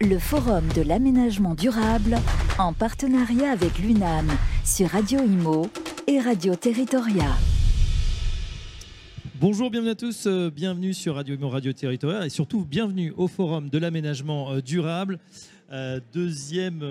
le 0.00 0.18
Forum 0.18 0.66
de 0.74 0.80
l'aménagement 0.80 1.54
durable 1.54 2.16
en 2.58 2.72
partenariat 2.72 3.50
avec 3.50 3.78
l'UNAM 3.78 4.28
sur 4.64 4.88
Radio 4.88 5.20
Imo 5.20 5.68
et 6.06 6.18
Radio 6.18 6.54
Territoria. 6.54 7.36
Bonjour, 9.38 9.70
bienvenue 9.70 9.90
à 9.90 9.94
tous, 9.94 10.26
euh, 10.26 10.50
bienvenue 10.50 10.94
sur 10.94 11.16
Radio 11.16 11.34
Imo 11.34 11.50
Radio 11.50 11.74
Territoria 11.74 12.24
et 12.24 12.30
surtout 12.30 12.64
bienvenue 12.64 13.12
au 13.18 13.28
Forum 13.28 13.68
de 13.68 13.76
l'aménagement 13.76 14.52
euh, 14.52 14.62
durable. 14.62 15.18
Euh, 15.70 16.00
deuxième 16.14 16.82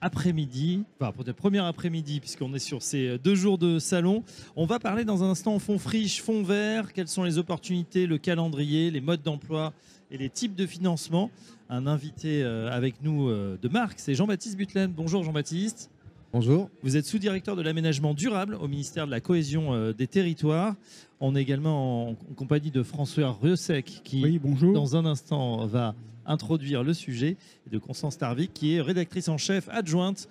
après-midi, 0.00 0.84
enfin 1.00 1.12
peut-être 1.12 1.36
premier 1.36 1.58
après-midi 1.58 2.20
puisqu'on 2.20 2.54
est 2.54 2.60
sur 2.60 2.80
ces 2.80 3.18
deux 3.18 3.34
jours 3.34 3.58
de 3.58 3.80
salon. 3.80 4.22
On 4.54 4.66
va 4.66 4.78
parler 4.78 5.04
dans 5.04 5.24
un 5.24 5.30
instant 5.30 5.58
fonds 5.58 5.80
friche, 5.80 6.22
fonds 6.22 6.44
vert, 6.44 6.92
quelles 6.92 7.08
sont 7.08 7.24
les 7.24 7.38
opportunités, 7.38 8.06
le 8.06 8.18
calendrier, 8.18 8.92
les 8.92 9.00
modes 9.00 9.22
d'emploi 9.22 9.72
et 10.12 10.18
les 10.18 10.30
types 10.30 10.54
de 10.54 10.66
financement. 10.66 11.30
Un 11.68 11.88
invité 11.88 12.44
euh, 12.44 12.70
avec 12.70 13.02
nous 13.02 13.28
euh, 13.28 13.58
de 13.60 13.68
marque, 13.68 13.98
c'est 13.98 14.14
Jean-Baptiste 14.14 14.56
Butlen. 14.56 14.92
Bonjour 14.92 15.24
Jean-Baptiste. 15.24 15.90
Bonjour. 16.32 16.70
Vous 16.84 16.96
êtes 16.96 17.06
sous-directeur 17.06 17.56
de 17.56 17.62
l'aménagement 17.62 18.14
durable 18.14 18.54
au 18.54 18.68
ministère 18.68 19.06
de 19.06 19.10
la 19.10 19.20
cohésion 19.20 19.74
euh, 19.74 19.92
des 19.92 20.06
territoires. 20.06 20.76
On 21.18 21.34
est 21.34 21.42
également 21.42 22.10
en, 22.10 22.14
compagnie 22.36 22.70
de 22.70 22.84
François 22.84 23.36
Riosec 23.42 24.02
qui, 24.04 24.40
dans 24.74 24.96
un 24.96 25.06
instant, 25.06 25.66
va 25.66 25.96
introduire 26.24 26.84
le 26.84 26.94
sujet, 26.94 27.36
et 27.66 27.70
de 27.70 27.78
Constance 27.78 28.18
Tarvik 28.18 28.52
qui 28.52 28.74
est 28.74 28.80
rédactrice 28.80 29.28
en 29.28 29.38
chef 29.38 29.68
adjointe 29.68 30.28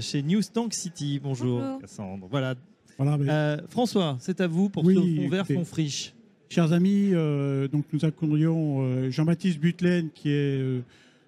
chez 0.00 0.22
News 0.22 0.42
Tank 0.52 0.74
City. 0.74 1.20
Bonjour, 1.22 1.62
Cassandre. 1.80 2.26
Voilà. 2.30 2.54
François, 3.68 4.16
c'est 4.20 4.40
à 4.40 4.46
vous 4.46 4.70
pour 4.70 4.84
ce 4.84 4.92
fonds 4.92 5.28
vert, 5.28 5.46
fonds 5.46 5.64
friche. 5.64 6.14
Chers 6.50 6.72
amis, 6.72 7.10
euh, 7.12 7.68
donc 7.68 7.84
nous 7.92 8.06
accueillons 8.06 8.80
euh, 8.80 9.10
Jean-Baptiste 9.10 9.60
Butlen, 9.60 10.08
qui 10.14 10.30
est 10.30 10.58
euh, 10.58 10.80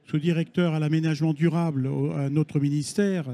sous-directeur 0.07 0.73
à 0.73 0.81
l'aménagement 0.81 1.35
durable 1.35 1.91
à 2.17 2.31
notre 2.31 2.59
ministère. 2.59 3.27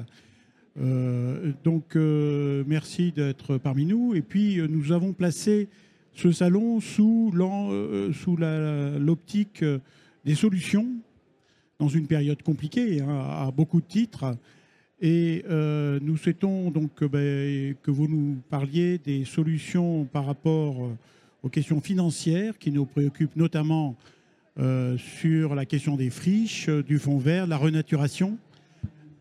donc, 1.65 1.95
merci 1.95 3.12
d'être 3.12 3.56
parmi 3.56 3.87
nous. 3.87 4.15
Et 4.15 4.20
puis, 4.20 4.61
nous 4.69 4.91
avons 4.93 5.12
placé 5.12 5.69
ce 6.12 6.33
salon 6.33 6.81
sous 6.81 7.33
l'optique 8.98 9.65
des 10.25 10.34
solutions 10.34 10.89
dans 11.78 11.89
une 11.89 12.09
période 12.09 12.43
compliquée, 12.43 13.00
hein, 13.00 13.47
à 13.47 13.50
beaucoup 13.53 13.81
de 13.81 13.87
titres. 13.87 14.37
Et 15.00 15.45
nous 16.03 16.17
souhaitons 16.19 16.71
donc 16.71 17.05
ben, 17.05 17.75
que 17.83 17.91
vous 17.91 18.09
nous 18.09 18.37
parliez 18.50 18.98
des 18.98 19.25
solutions 19.25 20.05
par 20.05 20.27
rapport 20.27 20.91
aux 21.47 21.49
questions 21.49 21.81
financières 21.81 22.59
qui 22.59 22.73
nous 22.73 22.87
préoccupent 22.87 23.37
notamment 23.37 23.95
euh, 24.59 24.99
sur 24.99 25.55
la 25.55 25.65
question 25.65 25.95
des 25.95 26.11
friches, 26.11 26.69
euh, 26.69 26.83
du 26.83 26.99
fonds 26.99 27.19
vert, 27.19 27.47
la 27.47 27.57
renaturation. 27.57 28.37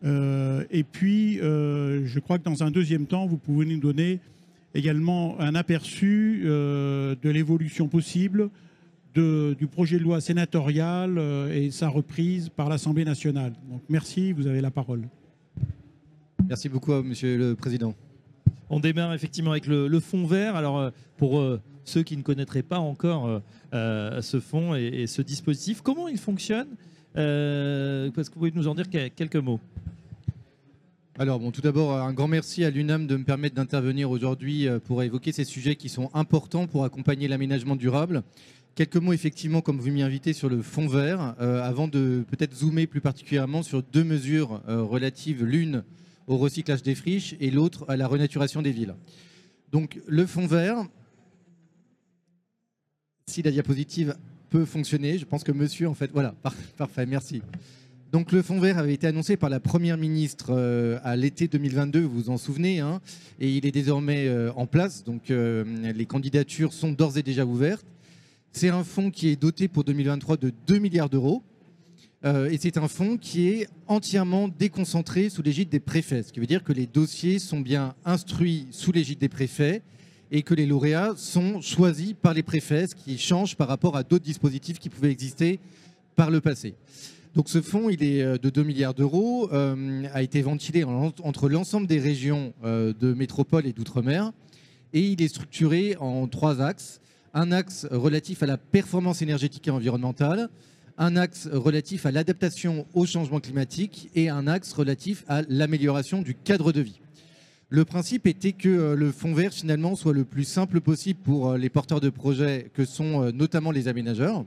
Euh, 0.04 0.64
et 0.72 0.82
puis, 0.82 1.36
je 1.36 2.18
crois 2.18 2.38
que 2.38 2.44
dans 2.44 2.64
un 2.64 2.72
deuxième 2.72 3.06
temps, 3.06 3.26
vous 3.26 3.36
pouvez 3.36 3.64
nous 3.64 3.78
donner 3.78 4.18
également 4.74 5.38
un 5.40 5.54
aperçu 5.54 6.42
de 6.44 7.30
l'évolution 7.30 7.88
possible 7.88 8.50
du 9.14 9.66
projet 9.66 9.98
de 9.98 10.02
loi 10.02 10.20
sénatorial 10.20 11.18
et 11.50 11.70
sa 11.70 11.88
reprise 11.88 12.50
par 12.50 12.68
l'Assemblée 12.68 13.04
nationale. 13.04 13.54
Donc 13.70 13.80
merci, 13.88 14.32
vous 14.32 14.46
avez 14.46 14.60
la 14.60 14.70
parole. 14.70 15.08
Merci 16.46 16.68
beaucoup, 16.68 16.92
Monsieur 17.02 17.38
le 17.38 17.54
Président. 17.54 17.94
On 18.68 18.78
démarre 18.80 19.14
effectivement 19.14 19.52
avec 19.52 19.66
le, 19.66 20.00
fonds 20.00 20.26
vert. 20.26 20.56
Alors, 20.56 20.90
pour 21.16 21.40
ceux 21.88 22.02
qui 22.02 22.16
ne 22.16 22.22
connaîtraient 22.22 22.62
pas 22.62 22.78
encore 22.78 23.26
euh, 23.26 23.38
euh, 23.74 24.22
ce 24.22 24.40
fonds 24.40 24.74
et, 24.74 25.06
ce 25.06 25.22
dispositif. 25.22 25.80
Comment 25.80 26.08
il 26.08 26.18
fonctionne 26.18 26.68
euh, 27.16 28.10
Est-ce 28.16 28.28
que 28.28 28.34
vous 28.34 28.40
pouvez 28.40 28.52
nous 28.54 28.68
en 28.68 28.74
dire 28.74 28.90
quelques 28.90 29.36
mots 29.36 29.60
alors, 31.18 31.40
bon, 31.40 31.50
tout 31.50 31.62
d'abord, 31.62 31.94
un 31.94 32.12
grand 32.12 32.28
merci 32.28 32.62
à 32.62 32.68
l'UNAM 32.68 33.06
de 33.06 33.16
me 33.16 33.24
permettre 33.24 33.54
d'intervenir 33.54 34.10
aujourd'hui 34.10 34.68
pour 34.84 35.02
évoquer 35.02 35.32
ces 35.32 35.44
sujets 35.44 35.74
qui 35.74 35.88
sont 35.88 36.10
importants 36.12 36.66
pour 36.66 36.84
accompagner 36.84 37.26
l'aménagement 37.26 37.74
durable. 37.74 38.22
Quelques 38.74 38.98
mots, 38.98 39.14
effectivement, 39.14 39.62
comme 39.62 39.78
vous 39.78 39.90
m'y 39.90 40.02
invitez, 40.02 40.34
sur 40.34 40.50
le 40.50 40.60
fonds 40.60 40.88
vert, 40.88 41.34
avant 41.38 41.88
de 41.88 42.22
peut-être 42.30 42.54
zoomer 42.54 42.86
plus 42.86 43.00
particulièrement 43.00 43.62
sur 43.62 43.82
deux 43.82 44.04
mesures 44.04 44.60
relatives, 44.66 45.42
l'une 45.42 45.84
au 46.26 46.36
recyclage 46.36 46.82
des 46.82 46.94
friches 46.94 47.34
et 47.40 47.50
l'autre 47.50 47.86
à 47.88 47.96
la 47.96 48.06
renaturation 48.08 48.60
des 48.60 48.72
villes. 48.72 48.94
Donc, 49.72 49.98
le 50.06 50.26
fonds 50.26 50.46
vert, 50.46 50.84
si 53.28 53.42
la 53.42 53.50
diapositive 53.50 54.14
peut 54.50 54.64
fonctionner, 54.64 55.18
je 55.18 55.24
pense 55.24 55.42
que 55.42 55.50
monsieur, 55.50 55.88
en 55.88 55.94
fait, 55.94 56.10
voilà, 56.12 56.32
parfait, 56.78 57.06
merci. 57.06 57.42
Donc 58.12 58.30
le 58.30 58.40
fonds 58.40 58.60
vert 58.60 58.78
avait 58.78 58.94
été 58.94 59.08
annoncé 59.08 59.36
par 59.36 59.50
la 59.50 59.58
Première 59.58 59.98
ministre 59.98 60.50
euh, 60.50 61.00
à 61.02 61.16
l'été 61.16 61.48
2022, 61.48 62.02
vous 62.02 62.22
vous 62.22 62.30
en 62.30 62.38
souvenez, 62.38 62.78
hein, 62.78 63.00
et 63.40 63.50
il 63.50 63.66
est 63.66 63.72
désormais 63.72 64.28
euh, 64.28 64.52
en 64.54 64.66
place, 64.66 65.02
donc 65.02 65.32
euh, 65.32 65.64
les 65.92 66.06
candidatures 66.06 66.72
sont 66.72 66.92
d'ores 66.92 67.18
et 67.18 67.24
déjà 67.24 67.44
ouvertes. 67.44 67.84
C'est 68.52 68.68
un 68.68 68.84
fonds 68.84 69.10
qui 69.10 69.28
est 69.28 69.36
doté 69.36 69.66
pour 69.66 69.82
2023 69.82 70.36
de 70.36 70.52
2 70.68 70.78
milliards 70.78 71.10
d'euros, 71.10 71.42
et 72.24 72.58
c'est 72.58 72.76
un 72.76 72.88
fonds 72.88 73.18
qui 73.18 73.48
est 73.48 73.68
entièrement 73.86 74.48
déconcentré 74.48 75.28
sous 75.28 75.42
l'égide 75.42 75.68
des 75.68 75.78
préfets, 75.78 76.24
ce 76.24 76.32
qui 76.32 76.40
veut 76.40 76.46
dire 76.46 76.64
que 76.64 76.72
les 76.72 76.86
dossiers 76.86 77.38
sont 77.38 77.60
bien 77.60 77.94
instruits 78.04 78.66
sous 78.72 78.90
l'égide 78.90 79.20
des 79.20 79.28
préfets, 79.28 79.82
et 80.30 80.42
que 80.42 80.54
les 80.54 80.66
lauréats 80.66 81.14
sont 81.16 81.60
choisis 81.60 82.14
par 82.20 82.34
les 82.34 82.42
préfets, 82.42 82.88
ce 82.88 82.94
qui 82.94 83.18
change 83.18 83.56
par 83.56 83.68
rapport 83.68 83.96
à 83.96 84.02
d'autres 84.02 84.24
dispositifs 84.24 84.78
qui 84.78 84.88
pouvaient 84.88 85.10
exister 85.10 85.60
par 86.16 86.30
le 86.30 86.40
passé. 86.40 86.74
Donc 87.34 87.50
ce 87.50 87.60
fonds, 87.60 87.90
il 87.90 88.02
est 88.02 88.22
euh, 88.22 88.38
de 88.38 88.48
2 88.48 88.62
milliards 88.62 88.94
d'euros, 88.94 89.50
euh, 89.52 90.04
a 90.14 90.22
été 90.22 90.40
ventilé 90.40 90.84
entre 90.84 91.48
l'ensemble 91.50 91.86
des 91.86 91.98
régions 91.98 92.54
euh, 92.64 92.94
de 92.98 93.12
métropole 93.12 93.66
et 93.66 93.74
d'outre-mer, 93.74 94.32
et 94.94 95.00
il 95.00 95.20
est 95.20 95.28
structuré 95.28 95.96
en 96.00 96.26
trois 96.28 96.62
axes. 96.62 97.00
Un 97.34 97.52
axe 97.52 97.86
relatif 97.90 98.42
à 98.42 98.46
la 98.46 98.56
performance 98.56 99.20
énergétique 99.20 99.68
et 99.68 99.70
environnementale, 99.70 100.48
un 100.96 101.16
axe 101.16 101.46
relatif 101.52 102.06
à 102.06 102.10
l'adaptation 102.10 102.86
au 102.94 103.04
changement 103.04 103.40
climatique 103.40 104.08
et 104.14 104.30
un 104.30 104.46
axe 104.46 104.72
relatif 104.72 105.22
à 105.28 105.42
l'amélioration 105.50 106.22
du 106.22 106.34
cadre 106.34 106.72
de 106.72 106.80
vie. 106.80 107.00
Le 107.68 107.84
principe 107.84 108.28
était 108.28 108.52
que 108.52 108.68
euh, 108.68 108.94
le 108.94 109.10
fonds 109.10 109.34
vert 109.34 109.52
finalement 109.52 109.96
soit 109.96 110.12
le 110.12 110.24
plus 110.24 110.44
simple 110.44 110.80
possible 110.80 111.18
pour 111.18 111.50
euh, 111.50 111.58
les 111.58 111.68
porteurs 111.68 112.00
de 112.00 112.10
projets 112.10 112.70
que 112.72 112.84
sont 112.84 113.24
euh, 113.24 113.32
notamment 113.32 113.72
les 113.72 113.88
aménageurs. 113.88 114.44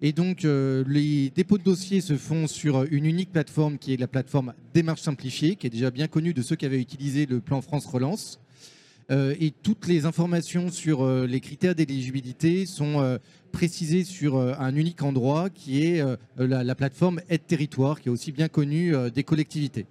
Et 0.00 0.12
donc 0.12 0.42
les 0.42 1.30
dépôts 1.30 1.56
de 1.56 1.62
dossiers 1.62 2.02
se 2.02 2.16
font 2.16 2.46
sur 2.46 2.82
une 2.92 3.06
unique 3.06 3.32
plateforme 3.32 3.78
qui 3.78 3.94
est 3.94 3.96
la 3.96 4.08
plateforme 4.08 4.52
Démarche 4.74 5.00
Simplifiée, 5.00 5.56
qui 5.56 5.66
est 5.66 5.70
déjà 5.70 5.90
bien 5.90 6.08
connue 6.08 6.34
de 6.34 6.42
ceux 6.42 6.56
qui 6.56 6.66
avaient 6.66 6.80
utilisé 6.80 7.24
le 7.24 7.40
plan 7.40 7.62
France 7.62 7.86
Relance. 7.86 8.38
et 9.08 9.52
toutes 9.62 9.86
les 9.86 10.04
informations 10.04 10.70
sur 10.70 11.08
les 11.26 11.40
critères 11.40 11.74
d'éligibilité 11.74 12.66
sont 12.66 13.18
précisées 13.50 14.04
sur 14.04 14.36
un 14.36 14.76
unique 14.76 15.02
endroit 15.02 15.48
qui 15.48 15.86
est 15.86 16.04
la, 16.36 16.64
la, 16.64 16.74
plateforme 16.74 17.22
Aide 17.30 17.46
Territoire, 17.46 17.98
qui 17.98 18.08
est 18.08 18.12
aussi 18.12 18.32
bien 18.32 18.48
connue 18.48 18.92
des 19.14 19.22
collectivités. 19.22 19.86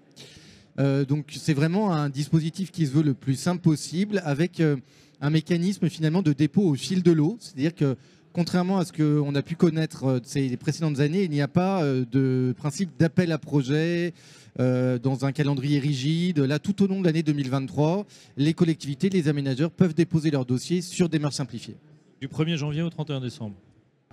Euh, 0.79 1.05
donc 1.05 1.33
c'est 1.37 1.53
vraiment 1.53 1.93
un 1.93 2.09
dispositif 2.09 2.71
qui 2.71 2.87
se 2.87 2.91
veut 2.91 3.03
le 3.03 3.13
plus 3.13 3.35
simple 3.35 3.61
possible 3.61 4.21
avec 4.25 4.59
euh, 4.59 4.77
un 5.21 5.29
mécanisme 5.29 5.89
finalement 5.89 6.21
de 6.21 6.33
dépôt 6.33 6.63
au 6.63 6.75
fil 6.75 7.03
de 7.03 7.11
l'eau. 7.11 7.37
C'est-à-dire 7.39 7.75
que 7.75 7.95
contrairement 8.31 8.79
à 8.79 8.85
ce 8.85 8.91
qu'on 8.91 9.35
a 9.35 9.41
pu 9.43 9.55
connaître 9.55 10.05
euh, 10.05 10.19
ces 10.23 10.57
précédentes 10.57 10.99
années, 10.99 11.23
il 11.23 11.29
n'y 11.29 11.41
a 11.41 11.47
pas 11.47 11.83
de 11.83 12.53
principe 12.57 12.91
d'appel 12.97 13.31
à 13.31 13.37
projet 13.37 14.13
dans 14.59 15.25
un 15.25 15.31
calendrier 15.31 15.79
rigide. 15.79 16.37
Là, 16.37 16.59
tout 16.59 16.83
au 16.83 16.87
long 16.87 17.01
de 17.01 17.05
l'année 17.05 17.23
2023, 17.23 18.05
les 18.37 18.53
collectivités, 18.53 19.09
les 19.09 19.27
aménageurs 19.27 19.71
peuvent 19.71 19.95
déposer 19.95 20.29
leur 20.29 20.45
dossier 20.45 20.81
sur 20.81 21.09
des 21.09 21.17
marches 21.17 21.35
simplifiées. 21.35 21.75
Du 22.21 22.27
1er 22.27 22.55
janvier 22.55 22.83
au 22.83 22.89
31 22.91 23.19
décembre 23.19 23.55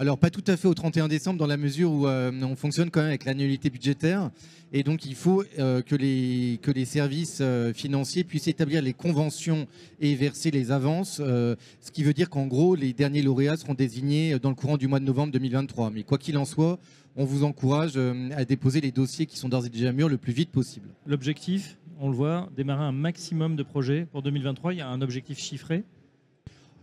alors 0.01 0.17
pas 0.17 0.31
tout 0.31 0.43
à 0.47 0.57
fait 0.57 0.67
au 0.67 0.73
31 0.73 1.09
décembre 1.09 1.39
dans 1.39 1.47
la 1.47 1.59
mesure 1.59 1.93
où 1.93 2.07
on 2.07 2.57
fonctionne 2.57 2.91
quand 2.91 3.01
même 3.01 3.11
avec 3.11 3.27
l'annualité 3.27 3.69
budgétaire. 3.69 4.31
Et 4.73 4.83
donc, 4.83 5.05
il 5.05 5.15
faut 5.15 5.45
euh, 5.59 5.83
que, 5.83 5.95
les, 5.95 6.59
que 6.63 6.71
les 6.71 6.87
services 6.87 7.41
euh, 7.43 7.75
financiers 7.75 8.25
puissent 8.25 8.49
établir 8.49 8.81
les 8.81 8.95
conventions 8.95 9.67
et 10.01 10.15
verser 10.15 10.51
les 10.51 10.71
avances, 10.71 11.21
euh, 11.21 11.55
ce 11.81 11.91
qui 11.91 12.03
veut 12.03 12.15
dire 12.15 12.31
qu'en 12.31 12.47
gros, 12.47 12.77
les 12.77 12.95
derniers 12.95 13.21
lauréats 13.21 13.59
seront 13.59 13.75
désignés 13.75 14.39
dans 14.39 14.49
le 14.49 14.55
courant 14.55 14.79
du 14.79 14.89
mois 14.89 15.01
de 15.01 15.05
novembre 15.05 15.33
2023. 15.33 15.91
Mais 15.91 16.03
quoi 16.03 16.17
qu'il 16.17 16.39
en 16.39 16.47
soit, 16.47 16.79
on 17.17 17.27
vous 17.27 17.45
encourage 17.45 17.99
à 18.37 18.45
déposer 18.47 18.81
les 18.81 18.93
dossiers 18.93 19.27
qui 19.27 19.37
sont 19.37 19.51
d'ores 19.51 19.67
et 19.67 19.71
déjà 19.71 19.93
mûrs 19.93 20.09
le 20.09 20.17
plus 20.17 20.33
vite 20.33 20.51
possible. 20.51 20.89
L'objectif, 21.05 21.77
on 21.99 22.09
le 22.09 22.15
voit, 22.15 22.49
démarrer 22.57 22.85
un 22.85 22.93
maximum 22.93 23.57
de 23.57 23.65
projets 23.65 24.07
pour 24.11 24.23
2023. 24.23 24.73
Il 24.73 24.79
y 24.79 24.81
a 24.81 24.89
un 24.89 25.03
objectif 25.03 25.39
chiffré 25.39 25.83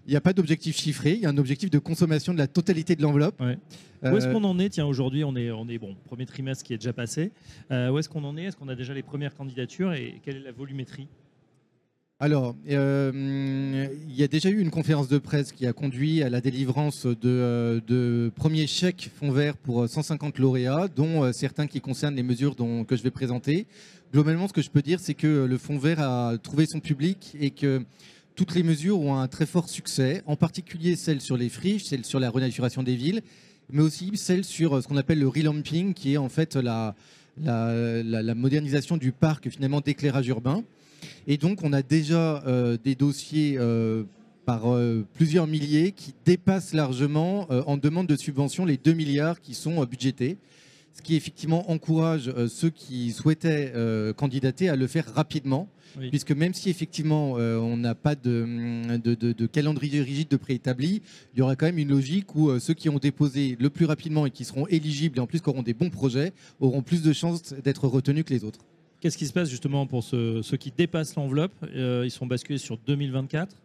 il 0.07 0.11
n'y 0.11 0.15
a 0.15 0.21
pas 0.21 0.33
d'objectif 0.33 0.77
chiffré, 0.77 1.13
il 1.13 1.19
y 1.19 1.25
a 1.25 1.29
un 1.29 1.37
objectif 1.37 1.69
de 1.69 1.79
consommation 1.79 2.33
de 2.33 2.37
la 2.37 2.47
totalité 2.47 2.95
de 2.95 3.01
l'enveloppe. 3.01 3.41
Où 4.03 4.15
est-ce 4.15 4.27
qu'on 4.27 4.43
en 4.45 4.57
est? 4.57 4.69
Tiens, 4.69 4.85
aujourd'hui, 4.85 5.23
on 5.23 5.35
est, 5.35 5.51
on 5.51 5.67
est 5.67 5.77
bon, 5.77 5.95
premier 6.05 6.25
trimestre 6.25 6.63
qui 6.63 6.73
est 6.73 6.77
déjà 6.77 6.93
passé. 6.93 7.31
Euh, 7.71 7.89
où 7.89 7.99
est-ce 7.99 8.07
qu'on 8.07 8.23
en 8.23 8.37
est? 8.37 8.45
Est-ce 8.45 8.57
qu'on 8.57 8.69
a 8.69 8.75
déjà 8.75 8.93
les 8.93 9.03
premières 9.03 9.35
candidatures 9.35 9.93
et 9.93 10.21
quelle 10.23 10.37
est 10.37 10.43
la 10.43 10.51
volumétrie? 10.51 11.07
Alors, 12.19 12.55
euh, 12.67 13.87
il 14.09 14.15
y 14.15 14.23
a 14.23 14.27
déjà 14.27 14.49
eu 14.49 14.59
une 14.59 14.71
conférence 14.71 15.07
de 15.07 15.19
presse 15.19 15.51
qui 15.51 15.67
a 15.67 15.73
conduit 15.73 16.23
à 16.23 16.31
la 16.31 16.41
délivrance 16.41 17.05
de, 17.05 17.17
euh, 17.25 17.79
de 17.85 18.31
premiers 18.35 18.65
chèques 18.65 19.11
fonds 19.15 19.31
verts 19.31 19.55
pour 19.55 19.87
150 19.87 20.39
lauréats, 20.39 20.87
dont 20.87 21.23
euh, 21.23 21.31
certains 21.31 21.67
qui 21.67 21.79
concernent 21.79 22.15
les 22.15 22.23
mesures 22.23 22.55
dont, 22.55 22.85
que 22.85 22.95
je 22.95 23.03
vais 23.03 23.11
présenter. 23.11 23.67
Globalement, 24.11 24.47
ce 24.47 24.53
que 24.53 24.63
je 24.63 24.71
peux 24.71 24.81
dire, 24.81 24.99
c'est 24.99 25.13
que 25.13 25.45
le 25.45 25.57
fonds 25.59 25.77
vert 25.77 25.99
a 25.99 26.39
trouvé 26.39 26.65
son 26.65 26.79
public 26.79 27.35
et 27.39 27.51
que 27.51 27.83
toutes 28.37 28.55
les 28.55 28.63
mesures 28.63 29.01
ont 29.01 29.17
un 29.17 29.27
très 29.27 29.45
fort 29.45 29.67
succès, 29.67 30.21
en 30.27 30.35
particulier 30.37 30.95
celles 30.95 31.21
sur 31.21 31.35
les 31.35 31.49
friches, 31.49 31.85
celles 31.85 32.05
sur 32.05 32.19
la 32.19 32.29
renaturation 32.29 32.83
des 32.83 32.95
villes, 32.95 33.21
mais 33.69 33.81
aussi 33.81 34.15
celles 34.15 34.45
sur 34.45 34.81
ce 34.81 34.87
qu'on 34.87 34.95
appelle 34.95 35.19
le 35.19 35.27
relamping, 35.27 35.93
qui 35.93 36.13
est 36.13 36.17
en 36.17 36.29
fait 36.29 36.55
la, 36.55 36.95
modernisation 38.35 38.95
du 38.95 39.11
parc 39.11 39.49
finalement 39.49 39.81
d'éclairage 39.81 40.27
urbain. 40.27 40.63
Et 41.25 41.37
donc, 41.37 41.63
on 41.63 41.73
a 41.73 41.81
déjà 41.81 42.43
euh, 42.47 42.77
des 42.81 42.95
dossiers 42.95 43.57
euh, 43.57 44.03
par 44.47 44.73
euh, 44.73 45.05
plusieurs 45.13 45.45
milliers 45.45 45.91
qui 45.91 46.13
dépassent 46.23 46.73
largement 46.73 47.47
euh, 47.51 47.63
en 47.67 47.75
demande 47.75 48.07
de 48.07 48.15
subvention 48.15 48.63
les 48.63 48.77
2 48.77 48.93
milliards 48.93 49.41
qui 49.41 49.53
sont 49.53 49.81
euh, 49.81 49.85
budgétés. 49.85 50.37
Ce 50.97 51.01
qui 51.03 51.15
effectivement 51.15 51.69
encourage 51.69 52.27
euh, 52.29 52.47
ceux 52.47 52.71
qui 52.71 53.11
souhaitaient 53.11 53.71
euh, 53.75 54.13
candidater 54.13 54.67
à 54.67 54.75
le 54.75 54.87
faire 54.87 55.05
rapidement. 55.13 55.69
Oui. 55.99 56.09
Puisque 56.09 56.31
même 56.31 56.53
si 56.53 56.69
effectivement 56.69 57.35
euh, 57.37 57.57
on 57.57 57.77
n'a 57.77 57.93
pas 57.95 58.15
de, 58.15 58.97
de, 58.97 59.13
de- 59.15 59.31
de 59.31 59.45
calendrier 59.45 60.01
rigide 60.01 60.27
de 60.29 60.35
préétabli, 60.37 61.01
il 61.33 61.39
y 61.39 61.41
aura 61.41 61.55
quand 61.55 61.67
même 61.67 61.77
une 61.77 61.89
logique 61.89 62.35
où 62.35 62.57
ceux 62.59 62.73
qui 62.73 62.89
ont 62.89 62.97
déposé 62.97 63.55
le 63.59 63.69
plus 63.69 63.85
rapidement 63.85 64.25
et 64.25 64.31
qui 64.31 64.43
seront 64.43 64.67
éligibles 64.67 65.17
et 65.17 65.21
en 65.21 65.27
plus 65.27 65.39
qui 65.39 65.49
auront 65.49 65.63
des 65.63 65.73
bons 65.73 65.89
projets 65.89 66.33
auront 66.59 66.81
plus 66.81 67.01
de 67.03 67.13
chances 67.13 67.53
d'être 67.63 67.87
retenus 67.87 68.25
que 68.25 68.33
les 68.33 68.43
autres. 68.43 68.59
Qu'est-ce 68.99 69.17
qui 69.17 69.27
se 69.27 69.33
passe 69.33 69.49
justement 69.49 69.85
pour 69.85 70.03
ceux, 70.03 70.41
ceux 70.41 70.57
qui 70.57 70.71
dépassent 70.75 71.15
l'enveloppe? 71.15 71.53
Ils 71.75 72.11
sont 72.11 72.25
basculés 72.25 72.57
sur 72.57 72.77
2024. 72.85 73.55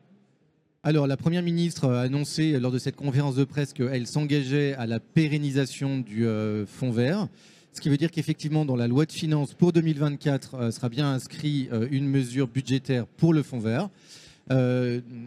Alors, 0.84 1.06
la 1.06 1.16
Première 1.16 1.44
ministre 1.44 1.88
a 1.88 2.00
annoncé 2.00 2.58
lors 2.58 2.72
de 2.72 2.78
cette 2.78 2.96
conférence 2.96 3.36
de 3.36 3.44
presse 3.44 3.72
qu'elle 3.72 4.08
s'engageait 4.08 4.74
à 4.74 4.86
la 4.86 4.98
pérennisation 4.98 6.00
du 6.00 6.26
euh, 6.26 6.66
fonds 6.66 6.90
vert. 6.90 7.28
Ce 7.72 7.80
qui 7.80 7.88
veut 7.88 7.96
dire 7.96 8.10
qu'effectivement, 8.10 8.64
dans 8.64 8.74
la 8.74 8.88
loi 8.88 9.06
de 9.06 9.12
finances 9.12 9.54
pour 9.54 9.72
2024, 9.72 10.54
euh, 10.54 10.70
sera 10.72 10.88
bien 10.88 11.08
inscrit 11.08 11.68
euh, 11.72 11.86
une 11.92 12.08
mesure 12.08 12.48
budgétaire 12.48 13.06
pour 13.06 13.32
le 13.32 13.44
fonds 13.44 13.60
vert. 13.60 13.90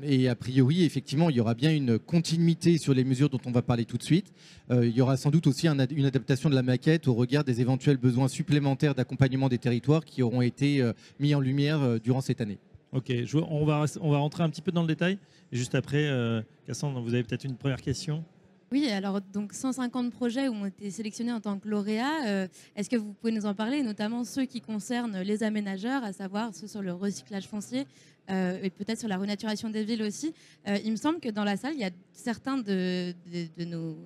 Et 0.04 0.28
a 0.28 0.36
priori, 0.36 0.84
effectivement, 0.84 1.30
il 1.30 1.38
y 1.38 1.40
aura 1.40 1.56
bien 1.56 1.72
une 1.72 1.98
continuité 1.98 2.78
sur 2.78 2.94
les 2.94 3.06
mesures 3.06 3.30
dont 3.30 3.40
on 3.46 3.52
va 3.52 3.64
parler 3.64 3.86
tout 3.86 3.98
de 3.98 4.04
suite. 4.04 4.32
Il 4.70 4.92
y 4.92 5.02
aura 5.02 5.18
sans 5.18 5.32
doute 5.32 5.48
aussi 5.48 5.68
une 5.68 6.06
adaptation 6.06 6.48
de 6.48 6.54
la 6.54 6.62
maquette 6.62 7.08
au 7.08 7.16
regard 7.16 7.44
des 7.44 7.60
éventuels 7.60 7.98
besoins 7.98 8.28
supplémentaires 8.28 8.94
d'accompagnement 8.94 9.50
des 9.50 9.58
territoires 9.58 10.06
qui 10.06 10.22
auront 10.22 10.44
été 10.44 10.88
mis 11.20 11.34
en 11.34 11.40
lumière 11.40 12.00
durant 12.02 12.22
cette 12.22 12.40
année. 12.40 12.60
Ok, 12.96 13.12
je 13.26 13.38
on, 13.38 13.66
va, 13.66 13.86
on 14.02 14.10
va 14.12 14.18
rentrer 14.20 14.44
un 14.44 14.50
petit 14.50 14.62
peu 14.62 14.72
dans 14.72 14.82
le 14.82 14.88
détail. 14.88 15.18
Et 15.52 15.58
juste 15.58 15.76
après, 15.76 16.08
euh, 16.08 16.42
Cassandre, 16.66 17.02
vous 17.02 17.14
avez 17.14 17.24
peut-être 17.24 17.44
une 17.44 17.58
première 17.58 17.82
question 17.82 18.24
Oui, 18.72 18.88
alors 18.90 19.20
donc 19.22 19.54
150 19.54 20.12
projets 20.12 20.48
ont 20.48 20.66
été 20.66 20.90
sélectionnés 20.92 21.34
en 21.34 21.42
tant 21.42 21.60
que 21.60 21.68
lauréats. 21.68 22.26
Euh, 22.28 22.48
Est-ce 22.76 22.90
que 22.90 22.96
vous 22.96 23.12
pouvez 23.14 23.34
nous 23.34 23.46
en 23.46 23.54
parler, 23.54 23.84
notamment 23.84 24.24
ceux 24.24 24.46
qui 24.46 24.62
concernent 24.62 25.20
les 25.22 25.44
aménageurs, 25.44 26.04
à 26.06 26.14
savoir 26.14 26.54
ceux 26.56 26.68
sur 26.68 26.82
le 26.82 26.94
recyclage 26.94 27.48
foncier 27.48 27.86
euh, 28.32 28.58
et 28.64 28.70
peut-être 28.70 28.98
sur 29.00 29.10
la 29.10 29.18
renaturation 29.18 29.70
des 29.70 29.84
villes 29.84 30.02
aussi 30.02 30.34
Euh, 30.68 30.78
Il 30.86 30.92
me 30.92 30.98
semble 30.98 31.20
que 31.20 31.30
dans 31.30 31.44
la 31.44 31.58
salle, 31.58 31.74
il 31.76 31.82
y 31.82 31.86
a 31.86 31.92
certains 32.14 32.58
de, 32.58 33.14
de- 33.32 33.48
de 33.58 33.66
nos 33.66 33.98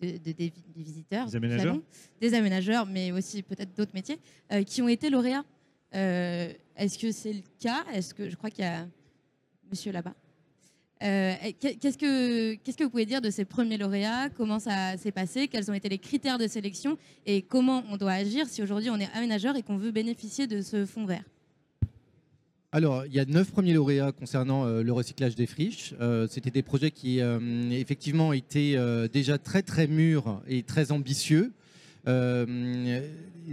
de- 0.00 0.18
de- 0.18 0.32
des, 0.32 0.52
visiteurs, 0.74 1.26
Des 1.26 1.36
aménageurs 1.36 1.78
des 2.20 2.34
aménageurs, 2.34 2.86
mais 2.86 3.12
aussi 3.12 3.42
peut-être 3.42 3.74
d'autres 3.76 3.94
métiers, 3.94 4.18
qui 4.66 4.82
ont 4.82 4.88
été 4.88 5.08
lauréats. 5.10 5.44
Euh, 5.94 6.52
Est-ce 6.76 6.98
que 6.98 7.12
c'est 7.12 7.32
le 7.32 7.42
cas? 7.60 7.84
Est-ce 7.92 8.14
que 8.14 8.28
je 8.28 8.36
crois 8.36 8.50
qu'il 8.50 8.64
y 8.64 8.68
a 8.68 8.86
Monsieur 9.70 9.90
là-bas. 9.90 10.14
Euh, 11.02 11.34
Qu'est-ce 11.60 11.98
que 11.98 12.54
qu'est-ce 12.54 12.76
que 12.76 12.84
vous 12.84 12.90
pouvez 12.90 13.04
dire 13.04 13.20
de 13.20 13.30
ces 13.30 13.44
premiers 13.44 13.76
lauréats? 13.76 14.30
Comment 14.30 14.58
ça 14.58 14.96
s'est 14.96 15.10
passé? 15.10 15.48
Quels 15.48 15.70
ont 15.70 15.74
été 15.74 15.88
les 15.88 15.98
critères 15.98 16.38
de 16.38 16.46
sélection? 16.46 16.96
Et 17.26 17.42
comment 17.42 17.82
on 17.90 17.96
doit 17.96 18.12
agir 18.12 18.46
si 18.46 18.62
aujourd'hui 18.62 18.90
on 18.90 18.98
est 18.98 19.08
aménageur 19.12 19.56
et 19.56 19.62
qu'on 19.62 19.76
veut 19.76 19.90
bénéficier 19.90 20.46
de 20.46 20.62
ce 20.62 20.86
fonds 20.86 21.04
vert? 21.04 21.24
Alors, 22.72 23.06
il 23.06 23.14
y 23.14 23.18
a 23.18 23.24
neuf 23.24 23.50
premiers 23.50 23.72
lauréats 23.72 24.12
concernant 24.12 24.64
euh, 24.64 24.82
le 24.82 24.92
recyclage 24.92 25.34
des 25.34 25.46
friches. 25.46 25.94
C'était 26.28 26.50
des 26.50 26.62
projets 26.62 26.90
qui, 26.90 27.20
effectivement, 27.72 28.32
étaient 28.32 28.76
déjà 29.12 29.38
très, 29.38 29.62
très 29.62 29.88
mûrs 29.88 30.40
et 30.46 30.62
très 30.62 30.92
ambitieux. 30.92 31.52
Euh, 32.08 33.00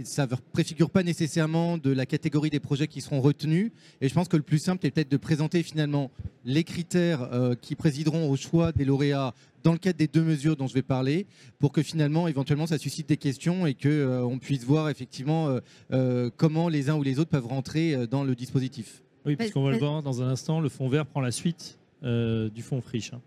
ça 0.04 0.26
ne 0.26 0.34
préfigure 0.52 0.90
pas 0.90 1.02
nécessairement 1.02 1.78
de 1.78 1.90
la 1.90 2.06
catégorie 2.06 2.50
des 2.50 2.60
projets 2.60 2.88
qui 2.88 3.00
seront 3.00 3.20
retenus. 3.20 3.70
Et 4.00 4.08
je 4.08 4.14
pense 4.14 4.28
que 4.28 4.36
le 4.36 4.42
plus 4.42 4.58
simple 4.58 4.86
est 4.86 4.90
peut-être 4.90 5.10
de 5.10 5.16
présenter 5.16 5.62
finalement 5.62 6.10
les 6.44 6.64
critères 6.64 7.22
euh, 7.32 7.54
qui 7.54 7.74
présideront 7.74 8.30
au 8.30 8.36
choix 8.36 8.72
des 8.72 8.84
lauréats 8.84 9.34
dans 9.62 9.72
le 9.72 9.78
cadre 9.78 9.98
des 9.98 10.08
deux 10.08 10.22
mesures 10.22 10.56
dont 10.56 10.66
je 10.66 10.74
vais 10.74 10.82
parler, 10.82 11.26
pour 11.58 11.72
que 11.72 11.82
finalement, 11.82 12.28
éventuellement, 12.28 12.66
ça 12.66 12.76
suscite 12.76 13.08
des 13.08 13.16
questions 13.16 13.66
et 13.66 13.74
qu'on 13.74 14.24
on 14.24 14.38
puisse 14.38 14.62
voir 14.64 14.90
effectivement 14.90 15.48
euh, 15.48 15.60
euh, 15.92 16.30
comment 16.36 16.68
les 16.68 16.90
uns 16.90 16.96
ou 16.96 17.02
les 17.02 17.18
autres 17.18 17.30
peuvent 17.30 17.46
rentrer 17.46 17.94
euh, 17.94 18.06
dans 18.06 18.24
le 18.24 18.34
dispositif. 18.34 19.02
Oui, 19.24 19.36
puisqu'on 19.36 19.62
va 19.64 19.70
le 19.70 19.78
voir 19.78 20.02
dans 20.02 20.20
un 20.22 20.28
instant, 20.28 20.60
le 20.60 20.68
fonds 20.68 20.88
vert 20.90 21.06
prend 21.06 21.22
la 21.22 21.32
suite 21.32 21.78
euh, 22.02 22.50
du 22.50 22.60
fonds 22.60 22.82
friche. 22.82 23.14
hein. 23.14 23.22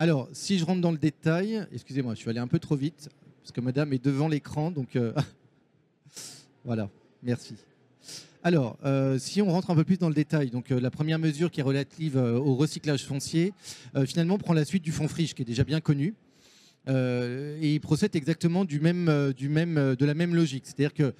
Alors, 0.00 0.28
si 0.32 0.58
je 0.58 0.64
rentre 0.64 0.80
dans 0.80 0.90
le 0.90 0.98
détail, 0.98 1.64
excusez-moi, 1.72 2.14
je 2.14 2.20
suis 2.20 2.30
allé 2.30 2.40
un 2.40 2.48
peu 2.48 2.58
trop 2.58 2.74
vite, 2.74 3.08
parce 3.48 3.54
que 3.54 3.60
madame 3.62 3.94
est 3.94 4.04
devant 4.04 4.28
l'écran, 4.28 4.70
donc 4.70 4.94
euh, 4.94 5.14
voilà, 6.66 6.90
merci. 7.22 7.54
Alors, 8.42 8.76
euh, 8.84 9.18
si 9.18 9.40
on 9.40 9.50
rentre 9.50 9.70
un 9.70 9.74
peu 9.74 9.84
plus 9.84 9.96
dans 9.96 10.10
le 10.10 10.14
détail, 10.14 10.50
euh, 10.70 10.78
la 10.78 10.90
première 10.90 11.18
mesure 11.18 11.50
qui 11.50 11.60
est 11.60 11.62
relative 11.62 12.16
au 12.16 12.56
recyclage 12.56 13.06
foncier, 13.06 13.54
finalement 14.04 14.36
prend 14.36 14.52
la 14.52 14.66
suite 14.66 14.82
du 14.82 14.92
fonds 14.92 15.08
friche, 15.08 15.32
qui 15.32 15.40
est 15.40 15.46
déjà 15.46 15.64
bien 15.64 15.80
connu. 15.80 16.14
Et 16.88 17.72
il 17.74 17.80
procède 17.80 18.14
exactement 18.16 18.66
du 18.66 18.80
de 18.80 20.04
la 20.04 20.14
même 20.14 20.34
logique. 20.34 20.64
C'est-à-dire 20.66 20.92
que 20.92 21.14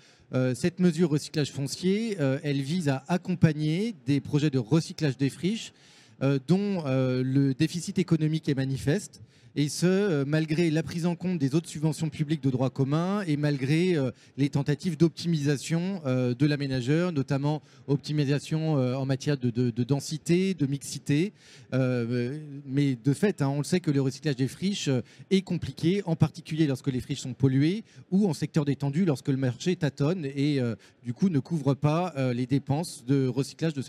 cette 0.54 0.80
mesure 0.80 1.08
recyclage 1.08 1.50
foncier, 1.50 2.18
elle 2.42 2.60
vise 2.60 2.90
à 2.90 3.04
accompagner 3.08 3.94
des 4.04 4.20
projets 4.20 4.50
de 4.50 4.58
recyclage 4.58 5.16
des 5.16 5.30
friches 5.30 5.72
dont 6.20 6.82
euh, 6.86 7.22
le 7.24 7.54
déficit 7.54 7.98
économique 7.98 8.48
est 8.48 8.54
manifeste, 8.54 9.22
et 9.56 9.68
ce, 9.68 9.86
euh, 9.86 10.24
malgré 10.26 10.70
la 10.70 10.82
prise 10.84 11.04
en 11.06 11.16
compte 11.16 11.38
des 11.38 11.54
autres 11.56 11.68
subventions 11.68 12.10
publiques 12.10 12.42
de 12.42 12.50
droit 12.50 12.70
commun 12.70 13.22
et 13.26 13.36
malgré 13.36 13.96
euh, 13.96 14.12
les 14.36 14.50
tentatives 14.50 14.96
d'optimisation 14.96 16.00
euh, 16.06 16.34
de 16.34 16.46
l'aménageur, 16.46 17.10
notamment 17.12 17.60
optimisation 17.88 18.78
euh, 18.78 18.94
en 18.94 19.04
matière 19.06 19.36
de, 19.36 19.50
de- 19.50 19.70
de 19.70 19.84
densité, 19.84 20.54
de 20.54 20.66
mixité. 20.66 21.32
Euh, 21.72 22.38
mais 22.66 22.96
de 23.02 23.12
fait, 23.12 23.42
hein, 23.42 23.48
on 23.48 23.58
le 23.58 23.64
sait 23.64 23.80
que 23.80 23.90
le 23.90 24.00
recyclage 24.00 24.36
des 24.36 24.48
friches 24.48 24.88
euh, 24.88 25.00
est 25.30 25.42
compliqué, 25.42 26.02
en 26.04 26.14
particulier 26.14 26.66
lorsque 26.66 26.88
les 26.88 27.00
friches 27.00 27.20
sont 27.20 27.34
polluées 27.34 27.82
ou 28.12 28.28
en 28.28 28.34
secteur 28.34 28.64
détendu 28.64 29.04
lorsque 29.06 29.28
le 29.28 29.38
marché 29.38 29.74
tâtonne 29.76 30.24
et 30.24 30.60
euh, 30.60 30.76
du 31.02 31.14
coup 31.14 31.30
ne 31.30 31.40
couvre 31.40 31.74
pas 31.74 32.12
euh, 32.16 32.32
les 32.32 32.46
dépenses 32.46 33.04
de 33.06 33.26
recyclage 33.26 33.72
de 33.72 33.82